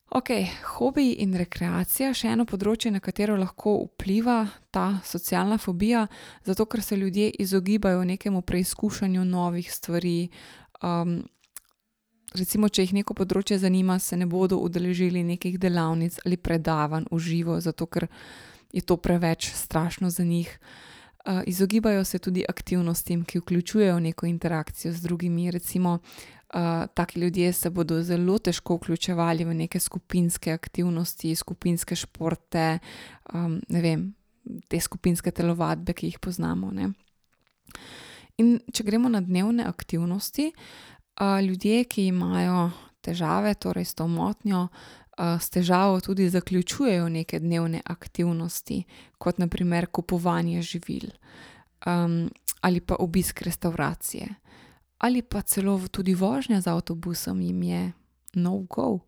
Ok, 0.06 0.30
hobiji 0.78 1.16
in 1.24 1.32
rekreacija, 1.34 2.12
še 2.14 2.30
eno 2.30 2.44
področje, 2.46 2.92
na 2.94 3.00
katero 3.02 3.34
lahko 3.36 3.72
vpliva 3.88 4.44
ta 4.70 5.00
socialna 5.02 5.58
fobija, 5.58 6.04
zato 6.46 6.66
ker 6.70 6.82
se 6.82 6.96
ljudje 6.96 7.32
izogibajo 7.42 8.04
nekemu 8.06 8.44
preizkušanju 8.46 9.24
novih 9.26 9.66
stvari, 9.72 10.28
um, 10.86 11.18
recimo, 12.38 12.70
če 12.70 12.86
jih 12.86 12.94
neko 13.00 13.16
področje 13.18 13.58
zanima, 13.58 13.98
se 13.98 14.16
ne 14.16 14.30
bodo 14.30 14.60
udeležili 14.62 15.24
nekih 15.26 15.58
delavnic 15.58 16.20
ali 16.24 16.38
predavanj 16.38 17.10
v 17.10 17.18
živo, 17.18 17.58
zato 17.60 17.90
ker 17.90 18.06
je 18.72 18.80
to 18.80 18.96
preveč 18.96 19.52
strašno 19.52 20.10
za 20.10 20.24
njih. 20.24 20.58
Izogibajo 21.46 22.04
se 22.04 22.18
tudi 22.18 22.44
aktivnostim, 22.48 23.24
ki 23.24 23.38
vključujejo 23.38 24.00
neko 24.00 24.26
interakcijo 24.26 24.92
z 24.92 25.02
drugimi. 25.02 25.50
Recimo, 25.50 25.98
taki 26.94 27.20
ljudje 27.20 27.52
se 27.52 27.70
bodo 27.70 28.02
zelo 28.02 28.38
težko 28.38 28.76
vključevali 28.76 29.44
v 29.44 29.54
neke 29.54 29.80
skupinske 29.80 30.52
aktivnosti, 30.52 31.34
skupinske 31.34 31.96
športe, 31.96 32.78
ne 33.68 33.80
vem, 33.82 34.14
te 34.68 34.80
skupinske 34.80 35.30
telovadbe, 35.30 35.92
ki 35.92 36.06
jih 36.06 36.18
poznamo. 36.22 36.70
Ne? 36.70 36.92
In 38.38 38.60
če 38.72 38.84
gremo 38.84 39.08
na 39.08 39.20
dnevne 39.20 39.64
aktivnosti, 39.66 40.52
ljudje, 41.42 41.84
ki 41.84 42.06
imajo 42.06 42.70
težave, 43.02 43.54
torej 43.54 43.84
s 43.84 43.94
to 43.94 44.06
motnjo, 44.06 44.68
s 45.16 45.50
težavo 45.50 46.00
tudi 46.00 46.28
zaključujejo 46.28 47.08
neke 47.08 47.40
dnevne 47.40 47.80
aktivnosti, 47.84 48.82
kot 49.18 49.38
naprimer 49.38 49.86
kupovanje 49.86 50.62
živil 50.62 51.08
um, 51.86 52.30
ali 52.60 52.80
pa 52.80 52.96
obisk 52.98 53.42
restauracije, 53.42 54.28
ali 54.98 55.22
pa 55.22 55.42
celo 55.42 55.80
tudi 55.88 56.14
vožnja 56.14 56.60
z 56.60 56.66
avtobusom 56.66 57.40
jim 57.40 57.62
je 57.62 57.92
no-go. 58.34 58.98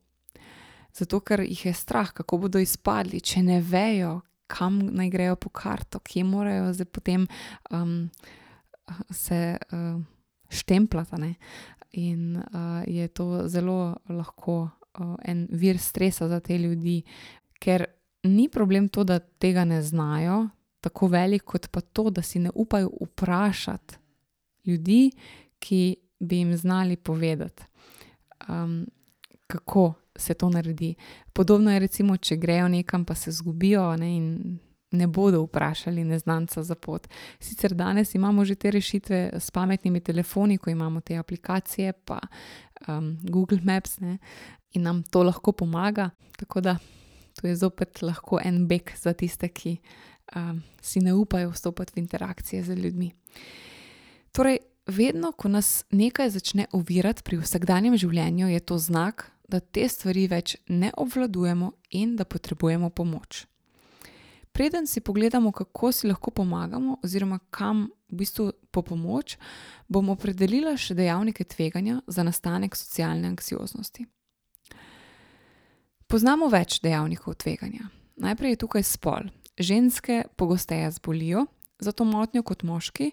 Zato, 0.94 1.20
ker 1.20 1.40
jih 1.40 1.66
je 1.66 1.74
strah, 1.74 2.12
kako 2.12 2.38
bodo 2.38 2.58
izpadli, 2.58 3.20
če 3.20 3.42
ne 3.42 3.60
vejo, 3.60 4.20
kam 4.46 4.78
naj 4.78 5.10
grejo 5.10 5.36
po 5.36 5.48
karto, 5.48 6.00
kje 6.00 6.24
morajo 6.24 6.72
zdaj 6.72 6.86
potem 6.86 7.26
um, 7.70 8.10
se 9.10 9.58
uh, 9.58 10.00
štemplati 10.48 11.34
in 11.92 12.36
uh, 12.36 12.82
je 12.86 13.08
to 13.08 13.48
zelo 13.48 13.96
lahko 14.08 14.68
en 15.24 15.46
vir 15.50 15.78
stresa 15.78 16.28
za 16.28 16.40
te 16.40 16.58
ljudi, 16.58 17.02
ker 17.60 17.86
ni 18.22 18.48
problem 18.48 18.88
to, 18.88 19.04
da 19.04 19.18
tega 19.18 19.64
ne 19.64 19.82
znajo, 19.82 20.48
tako 20.80 21.06
velik 21.06 21.44
kot 21.44 21.68
pa 21.70 21.80
to, 21.80 22.10
da 22.10 22.22
si 22.22 22.38
ne 22.38 22.50
upajo 22.54 22.90
vprašati 23.00 23.98
ljudi, 24.66 25.10
ki 25.58 25.96
bi 26.20 26.36
jim 26.36 26.56
znali 26.56 26.96
povedati, 26.96 27.62
um, 28.48 28.86
kako 29.46 29.92
se 30.16 30.34
to 30.34 30.48
naredi. 30.50 30.94
Podobno 31.32 31.72
je, 31.72 31.78
recimo, 31.78 32.16
če 32.16 32.36
grejo 32.36 32.68
nekam, 32.68 33.04
pa 33.04 33.14
se 33.14 33.32
zgubijo 33.32 33.96
ne, 33.96 34.16
in 34.16 34.58
ne 34.90 35.06
bodo 35.06 35.42
vprašali 35.42 36.04
neznanca 36.04 36.62
za 36.62 36.74
pot. 36.74 37.08
Sicer 37.40 37.74
danes 37.74 38.14
imamo 38.14 38.44
že 38.44 38.54
te 38.54 38.70
rešitve 38.70 39.30
s 39.40 39.50
pametnimi 39.50 40.00
telefoni, 40.00 40.58
ko 40.58 40.70
imamo 40.70 41.00
te 41.00 41.16
aplikacije, 41.16 41.92
pa 41.92 42.18
um, 42.88 43.18
Google 43.22 43.60
Maps, 43.62 44.00
ne, 44.00 44.18
in 44.72 44.82
nam 44.82 45.02
to 45.02 45.22
lahko 45.22 45.52
pomaga. 45.52 46.10
Tako 46.38 46.60
da 46.60 46.76
to 47.40 47.46
je 47.46 47.56
zopet 47.56 48.02
lahko 48.02 48.40
en 48.44 48.66
beg 48.68 48.92
za 48.96 49.12
tiste, 49.12 49.48
ki 49.48 49.78
um, 50.36 50.62
si 50.82 51.00
ne 51.00 51.14
upajo 51.14 51.50
vstopiti 51.50 51.92
v 51.96 52.02
interakcije 52.02 52.62
z 52.64 52.74
ljudmi. 52.74 53.12
Torej, 54.32 54.58
vedno, 54.86 55.32
ko 55.32 55.48
nas 55.48 55.84
nekaj 55.90 56.30
začne 56.30 56.66
ovirati 56.72 57.22
pri 57.22 57.38
vsakdanjem 57.38 57.96
življenju, 57.96 58.48
je 58.48 58.60
to 58.60 58.78
znak, 58.78 59.30
da 59.48 59.60
te 59.60 59.88
stvari 59.88 60.26
več 60.28 60.56
ne 60.68 60.90
obvladujemo 60.96 61.72
in 61.90 62.16
da 62.16 62.24
potrebujemo 62.24 62.90
pomoč. 62.90 63.46
Preden 64.52 64.86
si 64.86 65.00
pogledamo, 65.00 65.52
kako 65.52 65.92
si 65.92 66.08
lahko 66.08 66.30
pomagamo, 66.30 66.98
oziroma 67.04 67.38
kam 67.50 67.86
v 68.10 68.16
bistvu 68.22 68.50
po 68.74 68.82
pomoč, 68.82 69.36
bomo 69.88 70.16
opredelili 70.18 70.74
še 70.76 70.96
dejavnike 70.98 71.44
tveganja 71.44 72.00
za 72.06 72.24
nastanek 72.26 72.76
socialne 72.76 73.28
anksioznosti. 73.28 74.06
Poznamo 76.08 76.46
več 76.48 76.78
dejavnikov 76.80 77.34
tveganja. 77.36 77.90
Najprej 78.16 78.54
je 78.54 78.58
tukaj 78.64 78.84
spol. 78.88 79.28
Ženske 79.60 80.22
pogosteje 80.40 80.88
zbolijo 80.96 81.44
za 81.84 81.92
to 81.92 82.06
motnjo 82.08 82.40
kot 82.48 82.64
moški. 82.64 83.10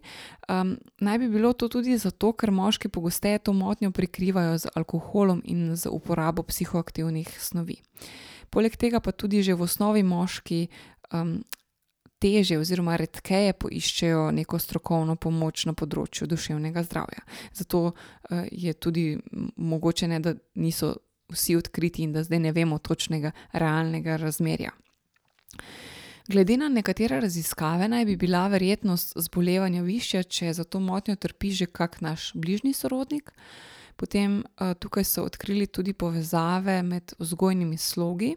Um, 0.48 0.78
naj 1.04 1.20
bi 1.20 1.28
bilo 1.30 1.52
to 1.54 1.68
tudi 1.68 1.98
zato, 2.00 2.32
ker 2.32 2.54
moški 2.56 2.88
pogosteje 2.88 3.42
to 3.44 3.54
motnjo 3.54 3.92
prikrivajo 3.92 4.58
z 4.64 4.72
alkoholom 4.80 5.42
in 5.44 5.76
z 5.76 5.92
uporabo 5.92 6.48
psihoaktivnih 6.48 7.36
snovi. 7.36 7.82
Poleg 8.50 8.80
tega 8.80 9.04
pa 9.04 9.12
tudi 9.12 9.44
že 9.44 9.60
v 9.60 9.68
osnovi 9.68 10.00
moški 10.00 10.70
um, 11.12 11.44
teže 12.24 12.58
oziroma 12.58 12.96
redkeje 12.96 13.54
poiščejo 13.60 14.32
neko 14.32 14.56
strokovno 14.56 15.18
pomoč 15.20 15.66
na 15.68 15.76
področju 15.76 16.32
duševnega 16.32 16.88
zdravja. 16.88 17.28
Zato 17.52 17.92
uh, 17.92 18.48
je 18.52 18.72
tudi 18.74 19.20
mogoče 19.58 20.08
ne, 20.08 20.24
da 20.24 20.34
niso 20.56 20.96
vsi 21.30 21.56
odkriti 21.56 22.04
in 22.04 22.14
da 22.14 22.24
zdaj 22.24 22.40
ne 22.40 22.52
vemo 22.52 22.78
točnega 22.78 23.32
realnega 23.54 24.18
razmerja. 24.18 24.72
Glede 26.28 26.58
na 26.58 26.70
nekatere 26.70 27.20
raziskave, 27.22 27.88
naj 27.88 28.06
bi 28.06 28.16
bila 28.16 28.48
verjetnost 28.48 29.14
zbolevanja 29.16 29.84
višja, 29.86 30.24
če 30.24 30.54
za 30.54 30.64
to 30.64 30.80
motnjo 30.80 31.16
trpi 31.16 31.52
že 31.52 31.66
kak 31.66 32.02
naš 32.02 32.32
bližnji 32.34 32.74
sorodnik. 32.74 33.32
Potem 33.96 34.40
uh, 34.42 34.74
tukaj 34.74 35.04
so 35.04 35.24
odkrili 35.24 35.68
tudi 35.68 35.94
povezave 35.94 36.82
med 36.84 37.14
vzgojnimi 37.20 37.78
slogi, 37.78 38.34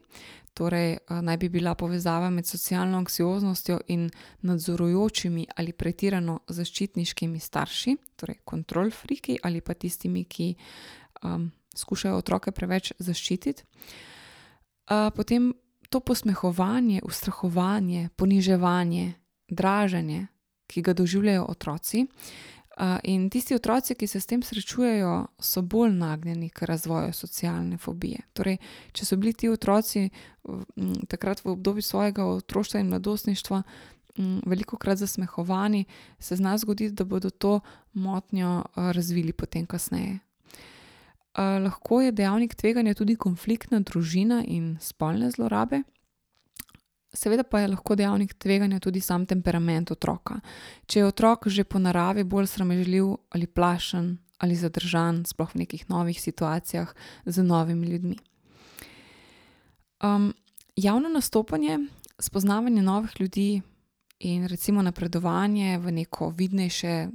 torej 0.55 0.99
uh, 0.99 1.23
naj 1.25 1.37
bi 1.37 1.49
bila 1.49 1.75
povezava 1.75 2.31
med 2.31 2.47
socialno 2.47 2.99
anksioznostjo 2.99 3.81
in 3.89 4.11
nadzorujočimi 4.43 5.47
ali 5.57 5.73
pretirano 5.73 6.41
zaščitniškimi 6.49 7.41
starši, 7.41 7.97
torej 8.17 8.43
kontrol 8.45 8.91
friki 8.91 9.39
ali 9.43 9.61
pa 9.61 9.75
tistimi, 9.75 10.25
ki 10.25 10.55
um, 11.25 11.51
skušajo 11.79 12.19
otroke 12.19 12.53
preveč 12.53 12.93
zaščititi. 12.99 13.65
Uh, 14.89 15.09
potem 15.15 15.53
to 15.89 16.01
posmehovanje, 16.01 17.01
ustrahovanje, 17.05 18.09
poniževanje, 18.17 19.15
draženje, 19.49 20.27
ki 20.67 20.83
ga 20.83 20.93
doživljajo 20.93 21.47
otroci. 21.49 22.07
In 23.03 23.31
tisti 23.31 23.55
otroci, 23.55 23.95
ki 23.95 24.07
se 24.07 24.21
s 24.21 24.27
tem 24.27 24.43
srečujejo, 24.43 25.27
so 25.41 25.63
bolj 25.63 25.97
nagnjeni 25.99 26.51
k 26.51 26.69
razvoju 26.69 27.13
socialne 27.13 27.79
fobije. 27.79 28.21
Torej, 28.33 28.59
če 28.93 29.07
so 29.07 29.17
bili 29.17 29.33
ti 29.33 29.49
otroci 29.51 30.11
takrat 31.09 31.43
v 31.45 31.57
obdobju 31.57 31.83
svojega 31.83 32.27
otroštva 32.37 32.81
in 32.81 32.93
mladostništva 32.93 33.63
veliko 34.47 34.77
krat 34.77 34.99
zasmehovani, 34.99 35.85
se 36.19 36.37
zna 36.37 36.59
zgoditi, 36.59 36.95
da 36.95 37.05
bodo 37.05 37.31
to 37.31 37.61
motnjo 37.93 38.65
razvili 38.77 39.33
potem 39.33 39.67
kasneje. 39.67 40.19
Lahko 41.39 42.01
je 42.01 42.13
dejavnik 42.13 42.55
tveganja 42.55 42.95
tudi 42.99 43.15
konfliktna 43.17 43.79
družina 43.81 44.43
in 44.47 44.77
spolne 44.83 45.31
zlorabe. 45.31 45.85
Seveda 47.15 47.45
pa 47.47 47.61
je 47.61 47.69
lahko 47.69 47.95
dejavnik 47.95 48.35
tveganja 48.35 48.81
tudi 48.81 49.01
sam 49.01 49.27
temperament 49.27 49.91
otroka. 49.91 50.41
Če 50.87 50.99
je 50.99 51.07
otrok 51.07 51.47
že 51.49 51.65
po 51.65 51.79
naravi 51.79 52.25
bolj 52.25 52.51
sramežljiv 52.51 53.15
ali 53.31 53.47
plašen 53.47 54.19
ali 54.39 54.55
zadržan, 54.55 55.25
sploh 55.27 55.55
v 55.55 55.67
nekih 55.67 55.89
novih 55.91 56.21
situacijah 56.21 56.95
z 57.27 57.43
novimi 57.43 57.87
ljudmi. 57.87 58.19
Um, 60.03 60.31
javno 60.77 61.09
nastopanje, 61.09 61.79
spoznavanje 62.19 62.83
novih 62.83 63.21
ljudi 63.21 63.63
in 64.19 64.47
recimo 64.47 64.83
napredovanje 64.83 65.79
v 65.79 65.93
neko 65.93 66.31
vidnejše, 66.31 67.09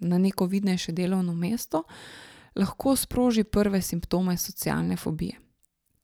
na 0.00 0.18
neko 0.18 0.46
vidnejše 0.46 0.92
delovno 0.92 1.34
mesto 1.34 1.84
lahko 2.56 2.96
sproži 2.96 3.44
prve 3.44 3.82
simptome 3.82 4.36
socialne 4.36 4.96
fobije. 4.96 5.38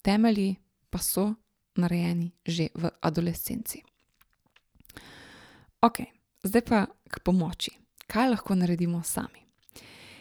Temelji 0.03 0.57
pa 0.91 0.99
so 0.99 1.35
narejeni 1.77 2.33
že 2.47 2.69
v 2.75 2.91
adolescenci. 3.01 3.83
Ok, 5.81 6.01
zdaj 6.43 6.63
pa 6.63 6.87
k 7.11 7.21
pomoči. 7.25 7.71
Kaj 8.07 8.31
lahko 8.31 8.55
naredimo 8.55 9.03
sami? 9.03 9.47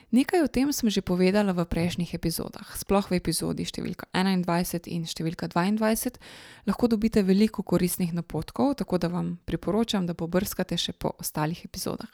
Nekaj 0.10 0.42
o 0.42 0.50
tem 0.50 0.74
sem 0.74 0.90
že 0.90 1.06
povedala 1.06 1.54
v 1.54 1.70
prejšnjih 1.70 2.18
epizodah, 2.18 2.66
sploh 2.74 3.06
v 3.14 3.22
epizodi 3.22 3.62
številka 3.62 4.10
21 4.10 4.90
in 4.90 5.06
številka 5.06 5.46
22. 5.46 6.18
Lahko 6.66 6.90
dobite 6.90 7.22
veliko 7.22 7.62
koristnih 7.62 8.10
napotkov, 8.14 8.82
tako 8.82 8.98
da 8.98 9.06
vam 9.14 9.38
priporočam, 9.46 10.10
da 10.10 10.18
pobrskate 10.18 10.78
še 10.82 10.98
po 10.98 11.14
ostalih 11.22 11.62
epizodah. 11.62 12.10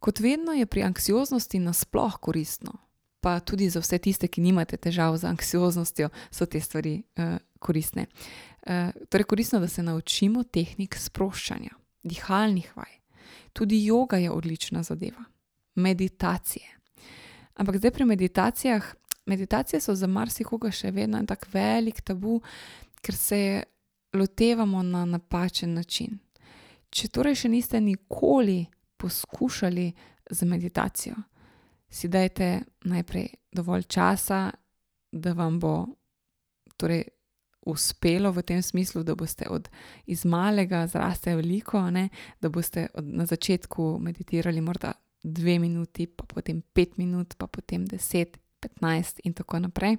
Kot 0.00 0.24
vedno 0.24 0.56
je 0.56 0.64
pri 0.64 0.88
anksioznosti 0.88 1.60
nasploh 1.60 2.16
koristno, 2.24 2.80
pa 3.20 3.40
tudi 3.40 3.70
za 3.70 3.80
vse 3.80 3.98
tiste, 3.98 4.28
ki 4.28 4.40
nimate 4.40 4.76
težav 4.76 5.16
z 5.16 5.28
anksioznostjo, 5.28 6.08
so 6.30 6.46
te 6.46 6.60
stvari 6.60 7.02
uh, 7.02 7.38
koristne. 7.58 8.06
Uh, 8.62 8.92
torej, 9.08 9.24
koristno 9.24 9.58
je, 9.58 9.66
da 9.66 9.68
se 9.68 9.82
naučimo 9.82 10.44
tehnik 10.44 10.96
sproščanja, 10.96 11.74
dihalnih 12.04 12.70
vaj. 12.76 12.94
Tudi 13.52 13.80
yoga 13.88 14.20
je 14.22 14.30
odlična 14.30 14.82
zadeva, 14.82 15.24
meditacije. 15.74 16.78
Ampak 17.58 17.76
zdaj 17.76 17.90
pri 17.90 18.04
meditacijah, 18.04 18.94
meditacije 19.26 19.80
so 19.80 19.94
za 19.94 20.06
marsikoga 20.06 20.70
še 20.70 20.92
vedno 20.94 21.18
en 21.18 21.26
tak 21.26 21.48
velik 21.52 22.00
tabu, 22.00 22.38
ker 23.02 23.14
se 23.14 23.40
lotevamo 24.14 24.82
na 24.82 25.04
napačen 25.04 25.74
način. 25.74 26.18
Če 26.90 27.10
torej 27.12 27.42
še 27.42 27.48
niste 27.52 27.80
nikoli 27.80 28.62
poskušali 28.96 29.92
z 30.30 30.46
meditacijo, 30.48 31.16
si 31.90 32.08
dajte 32.08 32.62
najprej 32.84 33.28
dovolj 33.52 33.82
časa, 33.82 34.50
da 35.12 35.32
vam 35.32 35.58
bo 35.60 35.86
torej, 36.76 37.04
uspelo 37.68 38.32
v 38.32 38.42
tem 38.42 38.62
smislu, 38.62 39.02
da 39.02 39.14
boste 39.14 39.44
od 39.48 39.68
izmalega 40.06 40.86
zraste 40.86 41.34
veliko, 41.36 41.90
ne? 41.90 42.08
da 42.40 42.48
boste 42.48 42.86
od, 42.94 43.04
na 43.04 43.26
začetku 43.26 43.98
meditirali 44.00 44.60
morda 44.60 44.92
dve 45.22 45.58
minuti, 45.58 46.06
pa 46.06 46.24
potem 46.24 46.62
pet 46.72 46.96
minut, 46.96 47.34
pa 47.38 47.46
potem 47.46 47.84
deset, 47.84 48.38
petnajst 48.60 49.20
in 49.24 49.34
tako 49.34 49.58
naprej. 49.58 49.96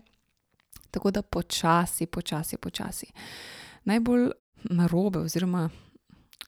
Tako 0.91 1.11
da 1.11 1.21
počasi, 1.21 2.05
počasi, 2.05 2.57
počasi. 2.57 3.05
Najbolj 3.83 4.31
narobe, 4.63 5.19
oziroma 5.19 5.69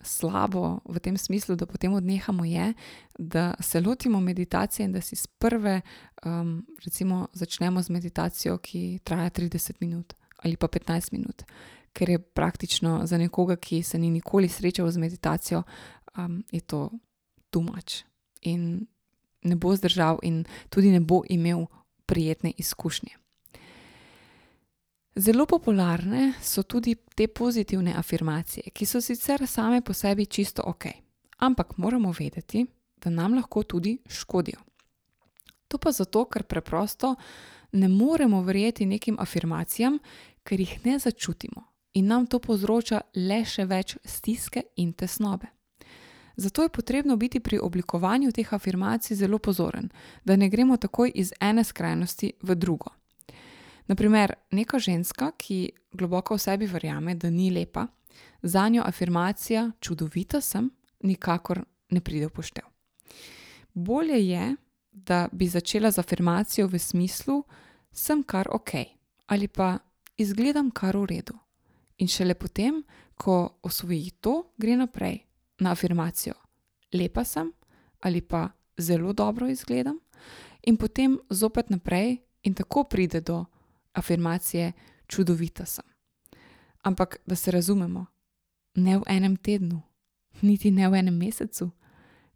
slabo 0.04 0.80
v 0.86 1.00
tem 1.00 1.18
smislu, 1.18 1.56
da 1.56 1.66
potem 1.66 1.94
odnehamo, 1.94 2.46
je, 2.46 2.74
da 3.20 3.54
se 3.60 3.82
lotimo 3.82 4.20
meditacije 4.20 4.86
in 4.86 4.92
da 4.92 5.02
si 5.02 5.16
sprve, 5.16 5.82
um, 6.26 6.66
recimo, 6.86 7.28
začnemo 7.34 7.82
z 7.82 7.90
meditacijo, 7.90 8.58
ki 8.58 9.00
traja 9.04 9.30
30 9.30 9.74
minut 9.80 10.14
ali 10.42 10.58
pa 10.58 10.68
15 10.68 11.14
minut, 11.14 11.44
ker 11.94 12.10
je 12.10 12.20
praktično 12.20 13.06
za 13.06 13.18
nekoga, 13.18 13.56
ki 13.56 13.84
se 13.84 14.00
ni 14.00 14.10
nikoli 14.10 14.50
srečal 14.50 14.92
z 14.92 14.98
meditacijo, 14.98 15.64
um, 16.18 16.44
je 16.52 16.62
to 16.62 16.90
tumač 17.50 18.04
in 18.42 18.88
ne 19.44 19.56
bo 19.56 19.76
zdržal, 19.76 20.18
in 20.22 20.46
tudi 20.70 20.92
ne 20.92 21.00
bo 21.00 21.22
imel 21.30 21.66
prijetne 22.06 22.54
izkušnje. 22.58 23.20
Zelo 25.16 25.45
popularne 25.45 26.34
so 26.41 26.64
tudi 26.64 26.95
te 27.16 27.28
pozitivne 27.28 27.93
afirmacije, 27.97 28.72
ki 28.74 28.86
so 28.86 29.01
sicer 29.01 29.47
same 29.47 29.82
po 29.82 29.93
sebi 29.93 30.26
čisto 30.26 30.64
ok, 30.66 30.86
ampak 31.38 31.78
moramo 31.78 32.14
vedeti, 32.20 32.66
da 32.95 33.09
nam 33.09 33.34
lahko 33.36 33.64
tudi 33.64 33.97
škodijo. 34.07 34.59
To 35.68 35.78
pa 35.78 35.91
zato, 35.91 36.26
ker 36.26 36.43
preprosto 36.43 37.16
ne 37.72 37.88
moremo 37.88 38.41
verjeti 38.43 38.86
nekim 38.86 39.18
afirmacijam, 39.20 39.99
ker 40.43 40.59
jih 40.59 40.80
ne 40.86 40.99
začutimo 40.99 41.64
in 41.93 42.07
nam 42.07 42.26
to 42.26 42.39
povzroča 42.39 43.01
le 43.16 43.41
še 43.45 43.66
več 43.66 43.97
stiske 44.05 44.64
in 44.76 44.93
tesnobe. 44.93 45.47
Zato 46.36 46.64
je 46.64 46.70
potrebno 46.70 47.18
biti 47.18 47.39
pri 47.39 47.59
oblikovanju 47.59 48.32
teh 48.32 48.53
afirmacij 48.53 49.18
zelo 49.18 49.39
pozoren, 49.39 49.89
da 50.24 50.36
ne 50.36 50.49
gremo 50.49 50.78
takoj 50.78 51.12
iz 51.16 51.34
ene 51.39 51.64
skrajnosti 51.64 52.32
v 52.41 52.55
drugo. 52.55 53.01
Naprimer, 53.88 54.34
neka 54.52 54.80
ženska, 54.80 55.32
ki 55.38 55.72
globoko 55.94 56.36
v 56.36 56.40
sebi 56.40 56.66
verjame, 56.66 57.16
da 57.16 57.30
ni 57.30 57.52
lepa, 57.52 57.88
za 58.42 58.70
njo 58.70 58.84
afirmacija 58.86 59.72
čudovita 59.80 60.42
sem, 60.42 60.70
nikakor 61.04 61.64
ne 61.90 62.02
pride 62.02 62.28
v 62.28 62.30
poštev. 62.30 62.66
Bolje 63.74 64.28
je, 64.28 64.56
da 64.92 65.28
bi 65.32 65.48
začela 65.48 65.92
z 65.92 66.00
afirmacijo 66.00 66.68
v 66.68 66.80
smislu: 66.80 67.44
sem 67.92 68.24
kar 68.24 68.48
ok 68.52 68.72
ali 69.28 69.48
pa 69.48 69.78
izgledam 70.18 70.72
kar 70.72 70.98
v 70.98 71.06
redu. 71.06 71.34
In 71.98 72.08
šele 72.08 72.34
potem, 72.34 72.84
ko 73.16 73.60
osvoji 73.64 74.12
to, 74.20 74.52
gre 74.58 74.76
naprej 74.76 75.24
na 75.60 75.72
afirmacijo: 75.72 76.34
lepa 76.94 77.24
sem 77.24 77.52
ali 78.02 78.22
pa 78.22 78.50
zelo 78.78 79.14
dobro 79.14 79.48
izgledam, 79.48 80.00
in 80.64 80.78
potem 80.78 81.20
zopet 81.30 81.70
naprej, 81.70 82.18
in 82.44 82.54
tako 82.54 82.84
pride 82.84 83.22
do 83.22 83.46
afirmacije: 83.94 84.72
čudovita 85.08 85.66
sem. 85.66 85.86
Ampak 86.82 87.18
da 87.26 87.36
se 87.36 87.52
razumemo, 87.52 88.06
ne 88.76 88.98
v 88.98 89.04
enem 89.08 89.36
tednu, 89.36 89.82
niti 90.42 90.72
ne 90.72 90.89
v 90.89 90.94
enem 90.94 91.18
mesecu, 91.18 91.72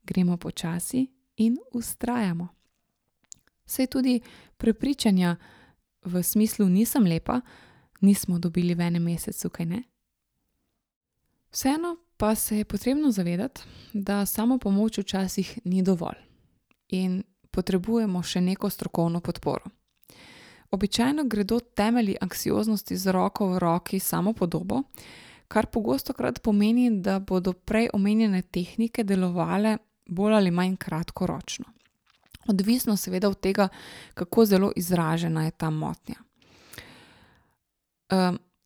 gremo 0.03 0.37
počasi 0.37 1.07
in 1.37 1.57
vztrajamo. 1.73 2.47
Saj 3.65 3.87
tudi 3.87 4.21
prepričanja 4.57 5.35
v 6.05 6.23
smislu 6.23 6.69
nisem 6.69 7.03
lepa, 7.03 7.41
nismo 8.01 8.39
dobili 8.39 8.75
v 8.75 8.81
enem 8.81 9.03
mesecu, 9.03 9.49
kaj 9.49 9.65
ne? 9.65 9.83
Vseeno 11.51 11.97
pa 12.17 12.35
se 12.35 12.57
je 12.57 12.65
potrebno 12.65 13.11
zavedati, 13.11 13.61
da 13.93 14.25
samo 14.25 14.57
pomoč 14.57 14.97
včasih 14.97 15.59
ni 15.63 15.83
dovolj 15.83 16.19
in 16.87 17.23
potrebujemo 17.51 18.23
še 18.23 18.41
neko 18.41 18.69
strokovno 18.69 19.19
podporo. 19.21 19.65
Običajno 20.71 21.23
gredo 21.23 21.59
temelji 21.59 22.15
anksioznosti 22.21 22.97
z 22.97 23.11
roko 23.11 23.47
v 23.47 23.59
roki 23.59 23.99
s 23.99 24.07
samopodobo, 24.07 24.81
kar 25.47 25.65
pogostokrat 25.65 26.41
pomeni, 26.41 26.89
da 27.01 27.19
bodo 27.19 27.53
prej 27.53 27.89
omenjene 27.93 28.41
tehnike 28.41 29.03
delovale 29.03 29.77
bolj 30.05 30.33
ali 30.33 30.51
manj 30.51 30.75
kratkoročno. 30.75 31.65
Odvisno 32.47 32.97
seveda 32.97 33.29
od 33.29 33.39
tega, 33.39 33.67
kako 34.13 34.45
zelo 34.45 34.71
izražena 34.75 35.45
je 35.45 35.51
ta 35.51 35.69
motnja. 35.69 36.15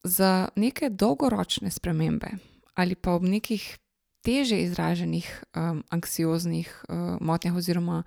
za 0.04 0.48
neke 0.56 0.90
dolgoročne 0.90 1.72
spremembe 1.72 2.28
ali 2.74 2.96
pa 2.96 3.12
ob 3.12 3.24
nekih 3.24 3.78
težje 4.22 4.64
izraženih, 4.64 5.44
anksioznih, 5.90 6.86
motnjah 7.22 7.56
oziroma, 7.56 8.04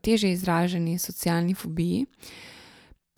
težje 0.00 0.32
izraženi 0.32 0.98
socialni 0.98 1.54
fobiji 1.54 2.06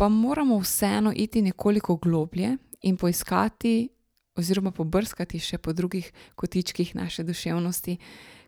pa 0.01 0.09
moramo 0.09 0.59
vseeno 0.59 1.13
iti 1.17 1.43
nekoliko 1.43 1.97
globlje 1.97 2.57
in 2.83 2.97
poiskati 2.97 3.89
oziroma 4.37 4.71
pobrskati 4.71 5.39
še 5.39 5.59
po 5.59 5.75
drugih 5.77 6.07
kotičkih 6.35 6.95
naše 6.97 7.21
duševnosti, 7.23 7.97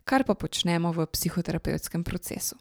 kar 0.03 0.25
pa 0.25 0.33
počnemo 0.33 0.89
v 0.91 1.05
psihoterapevtskem 1.05 2.03
procesu. 2.03 2.57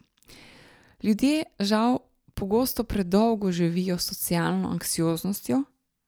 Ljudje 1.03 1.45
žal 1.59 1.99
pogosto 2.35 2.85
predolgo 2.85 3.53
živijo 3.53 3.97
s 3.99 4.13
socialno 4.13 4.69
anksioznostjo 4.69 5.63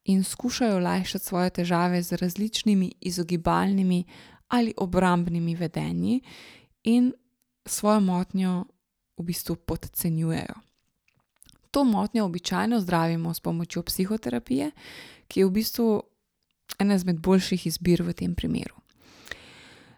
in 0.04 0.24
skušajo 0.24 0.78
lajšati 0.78 1.24
svoje 1.24 1.50
težave 1.50 2.02
z 2.02 2.20
različnimi 2.20 2.92
izogibalnimi 3.00 4.04
ali 4.48 4.74
obrambnimi 4.76 5.56
vedenji 5.56 6.20
in 6.82 7.12
svojo 7.66 8.00
motnjo 8.00 8.64
v 9.16 9.24
bistvu 9.24 9.56
podcenjujejo. 9.56 10.73
To 11.74 11.82
motnjo 11.84 12.24
običajno 12.24 12.78
zdravimo 12.80 13.34
s 13.34 13.40
pomočjo 13.40 13.82
psihoterapije, 13.82 14.70
ki 15.26 15.40
je 15.40 15.46
v 15.46 15.50
bistvu 15.50 16.02
ena 16.78 16.94
izmed 16.94 17.18
boljših 17.18 17.66
izbir 17.66 18.02
v 18.06 18.14
tem 18.14 18.34
primeru. 18.34 18.78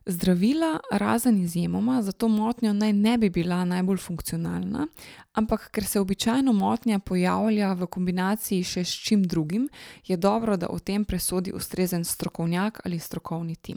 Zdravila, 0.06 0.80
razen 0.90 1.36
izjemoma, 1.42 1.98
za 2.02 2.12
to 2.12 2.28
motnjo 2.28 2.72
naj 2.72 2.92
ne 2.92 3.18
bi 3.18 3.30
bila 3.30 3.64
najbolj 3.64 3.98
funkcionalna, 3.98 4.86
ampak 5.32 5.68
ker 5.70 5.84
se 5.84 6.00
običajno 6.00 6.52
motnja 6.52 6.98
pojavlja 6.98 7.72
v 7.72 7.86
kombinaciji 7.86 8.64
še 8.64 8.84
s 8.84 8.96
čim 8.96 9.28
drugim, 9.28 9.68
je 10.06 10.16
dobro, 10.16 10.56
da 10.56 10.72
o 10.72 10.78
tem 10.78 11.04
presodi 11.04 11.52
ustrezen 11.52 12.04
strokovnjak 12.04 12.80
ali 12.84 12.98
strokovni 12.98 13.56
tim. 13.56 13.76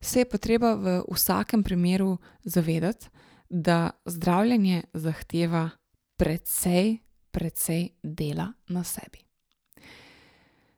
Se 0.00 0.24
je 0.24 0.24
pa 0.24 0.38
treba 0.38 0.74
v 0.74 1.02
vsakem 1.14 1.62
primeru 1.62 2.16
zavedati, 2.42 3.06
da 3.48 3.90
zdravljenje 4.04 4.82
zahteva 4.94 5.70
precej, 6.18 6.98
precej 7.30 7.88
dela 8.02 8.52
na 8.68 8.82
sebi. 8.84 9.22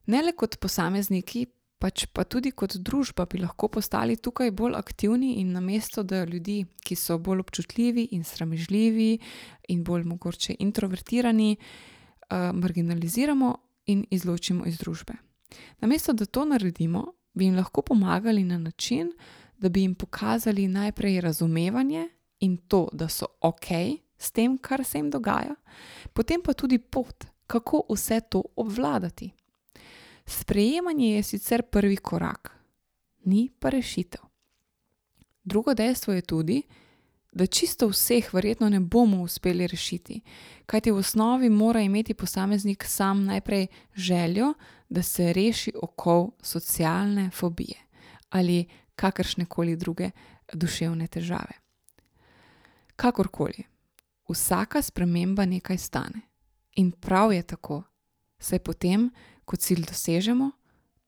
Ne 0.07 0.23
le 0.23 0.35
kot 0.37 0.59
posamezniki, 0.61 1.47
pač 1.81 2.05
pa 2.13 2.27
tudi 2.29 2.53
kot 2.53 2.77
družba 2.77 3.25
bi 3.31 3.41
lahko 3.41 3.71
postali 3.73 4.19
tukaj 4.21 4.51
bolj 4.53 4.77
aktivni 4.77 5.39
in 5.41 5.55
namesto 5.57 6.03
da 6.05 6.25
ljudi, 6.29 6.65
ki 6.85 6.97
so 6.97 7.17
bolj 7.19 7.41
občutljivi 7.47 8.11
in 8.13 8.25
sramežljivi 8.25 9.11
in 9.73 9.85
bolj 9.85 10.05
mogoče 10.11 10.59
introvertirani, 10.59 11.57
marginaliziramo 12.31 13.55
in 13.87 14.05
izločimo 14.11 14.67
iz 14.67 14.77
družbe. 14.79 15.17
Namesto 15.81 16.13
da 16.13 16.27
to 16.27 16.45
naredimo, 16.45 17.07
bi 17.35 17.49
jim 17.49 17.57
lahko 17.57 17.83
pomagali 17.83 18.45
na 18.45 18.59
način, 18.59 19.13
da 19.59 19.69
bi 19.69 19.83
jim 19.83 19.95
pokazali 19.95 20.69
najprej 20.69 21.21
razumevanje 21.21 22.09
in 22.41 22.57
to, 22.57 22.89
da 22.93 23.09
so 23.09 23.27
okej 23.41 23.97
s 24.21 24.31
tem, 24.31 24.59
kar 24.59 24.85
se 24.85 24.99
jim 24.99 25.11
dogaja, 25.11 25.55
potem 26.13 26.43
pa 26.45 26.53
tudi 26.53 26.79
pot, 26.79 27.25
kako 27.47 27.87
vse 27.89 28.21
to 28.21 28.43
obvladati. 28.57 29.31
Sprejemanje 30.27 31.15
je 31.15 31.23
sicer 31.23 31.63
prvi 31.63 31.97
korak, 31.97 32.53
ni 33.25 33.49
pa 33.59 33.69
rešitev. 33.69 34.21
Drugo 35.45 35.75
dejstvo 35.75 36.13
je 36.13 36.23
tudi, 36.23 36.63
da 37.33 37.47
čisto 37.47 37.89
vseh 37.89 38.35
verjetno 38.35 38.69
ne 38.69 38.81
bomo 38.81 39.23
uspeli 39.23 39.67
rešiti, 39.67 40.21
kajti 40.67 40.91
v 40.91 40.99
osnovi 40.99 41.49
mora 41.49 41.81
imeti 41.81 42.15
posameznik 42.15 42.85
sam 42.85 43.25
najprej 43.25 43.67
željo, 43.95 44.55
da 44.89 45.03
se 45.03 45.33
reši 45.33 45.73
okov 45.83 46.31
socialne 46.43 47.31
fobije 47.31 47.77
ali 48.31 48.67
kakršnekoli 48.95 49.77
druge 49.77 50.11
duševne 50.53 51.07
težave. 51.07 51.53
Kakorkoli, 52.97 53.65
vsaka 54.31 54.83
sprememba 54.83 55.45
nekaj 55.47 55.79
stane. 55.79 56.21
In 56.77 56.93
prav 56.93 57.33
je 57.33 57.43
tako, 57.43 57.83
saj 58.39 58.59
potem, 58.59 59.11
ko 59.45 59.57
cilj 59.57 59.85
dosežemo, 59.91 60.51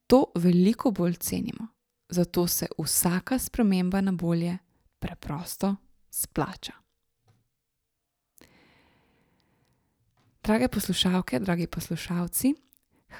to 0.06 0.26
veliko 0.34 0.90
bolj 0.90 1.14
cenimo. 1.14 1.66
Zato 2.08 2.46
se 2.46 2.66
vsaka 2.78 3.38
sprememba 3.38 4.00
na 4.00 4.12
bolje 4.12 4.58
preprosto 4.98 5.76
splača. 6.10 6.72
Drage 10.42 10.68
poslušalke, 10.68 11.38
dragi 11.40 11.66
poslušalci, 11.66 12.54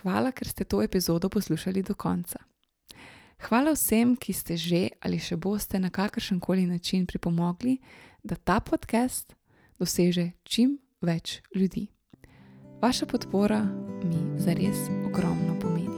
hvala, 0.02 0.32
ker 0.32 0.48
ste 0.48 0.64
to 0.64 0.82
epizodo 0.82 1.28
poslušali 1.28 1.82
do 1.82 1.94
konca. 1.94 2.38
Hvala 3.42 3.72
vsem, 3.74 4.16
ki 4.16 4.32
ste 4.32 4.56
že 4.56 4.88
ali 5.00 5.18
še 5.18 5.36
boste 5.36 5.78
na 5.78 5.90
kakršenkoli 5.90 6.66
način 6.66 7.06
pripomogli, 7.06 7.78
da 8.22 8.34
ta 8.34 8.60
podcast 8.60 9.34
doseže 9.82 10.30
čim 10.46 10.76
več 11.02 11.40
ljudi. 11.58 11.88
Vaša 12.82 13.06
podpora 13.10 13.64
mi 14.06 14.20
zares 14.38 14.86
ogromno 15.06 15.58
pomeni. 15.58 15.91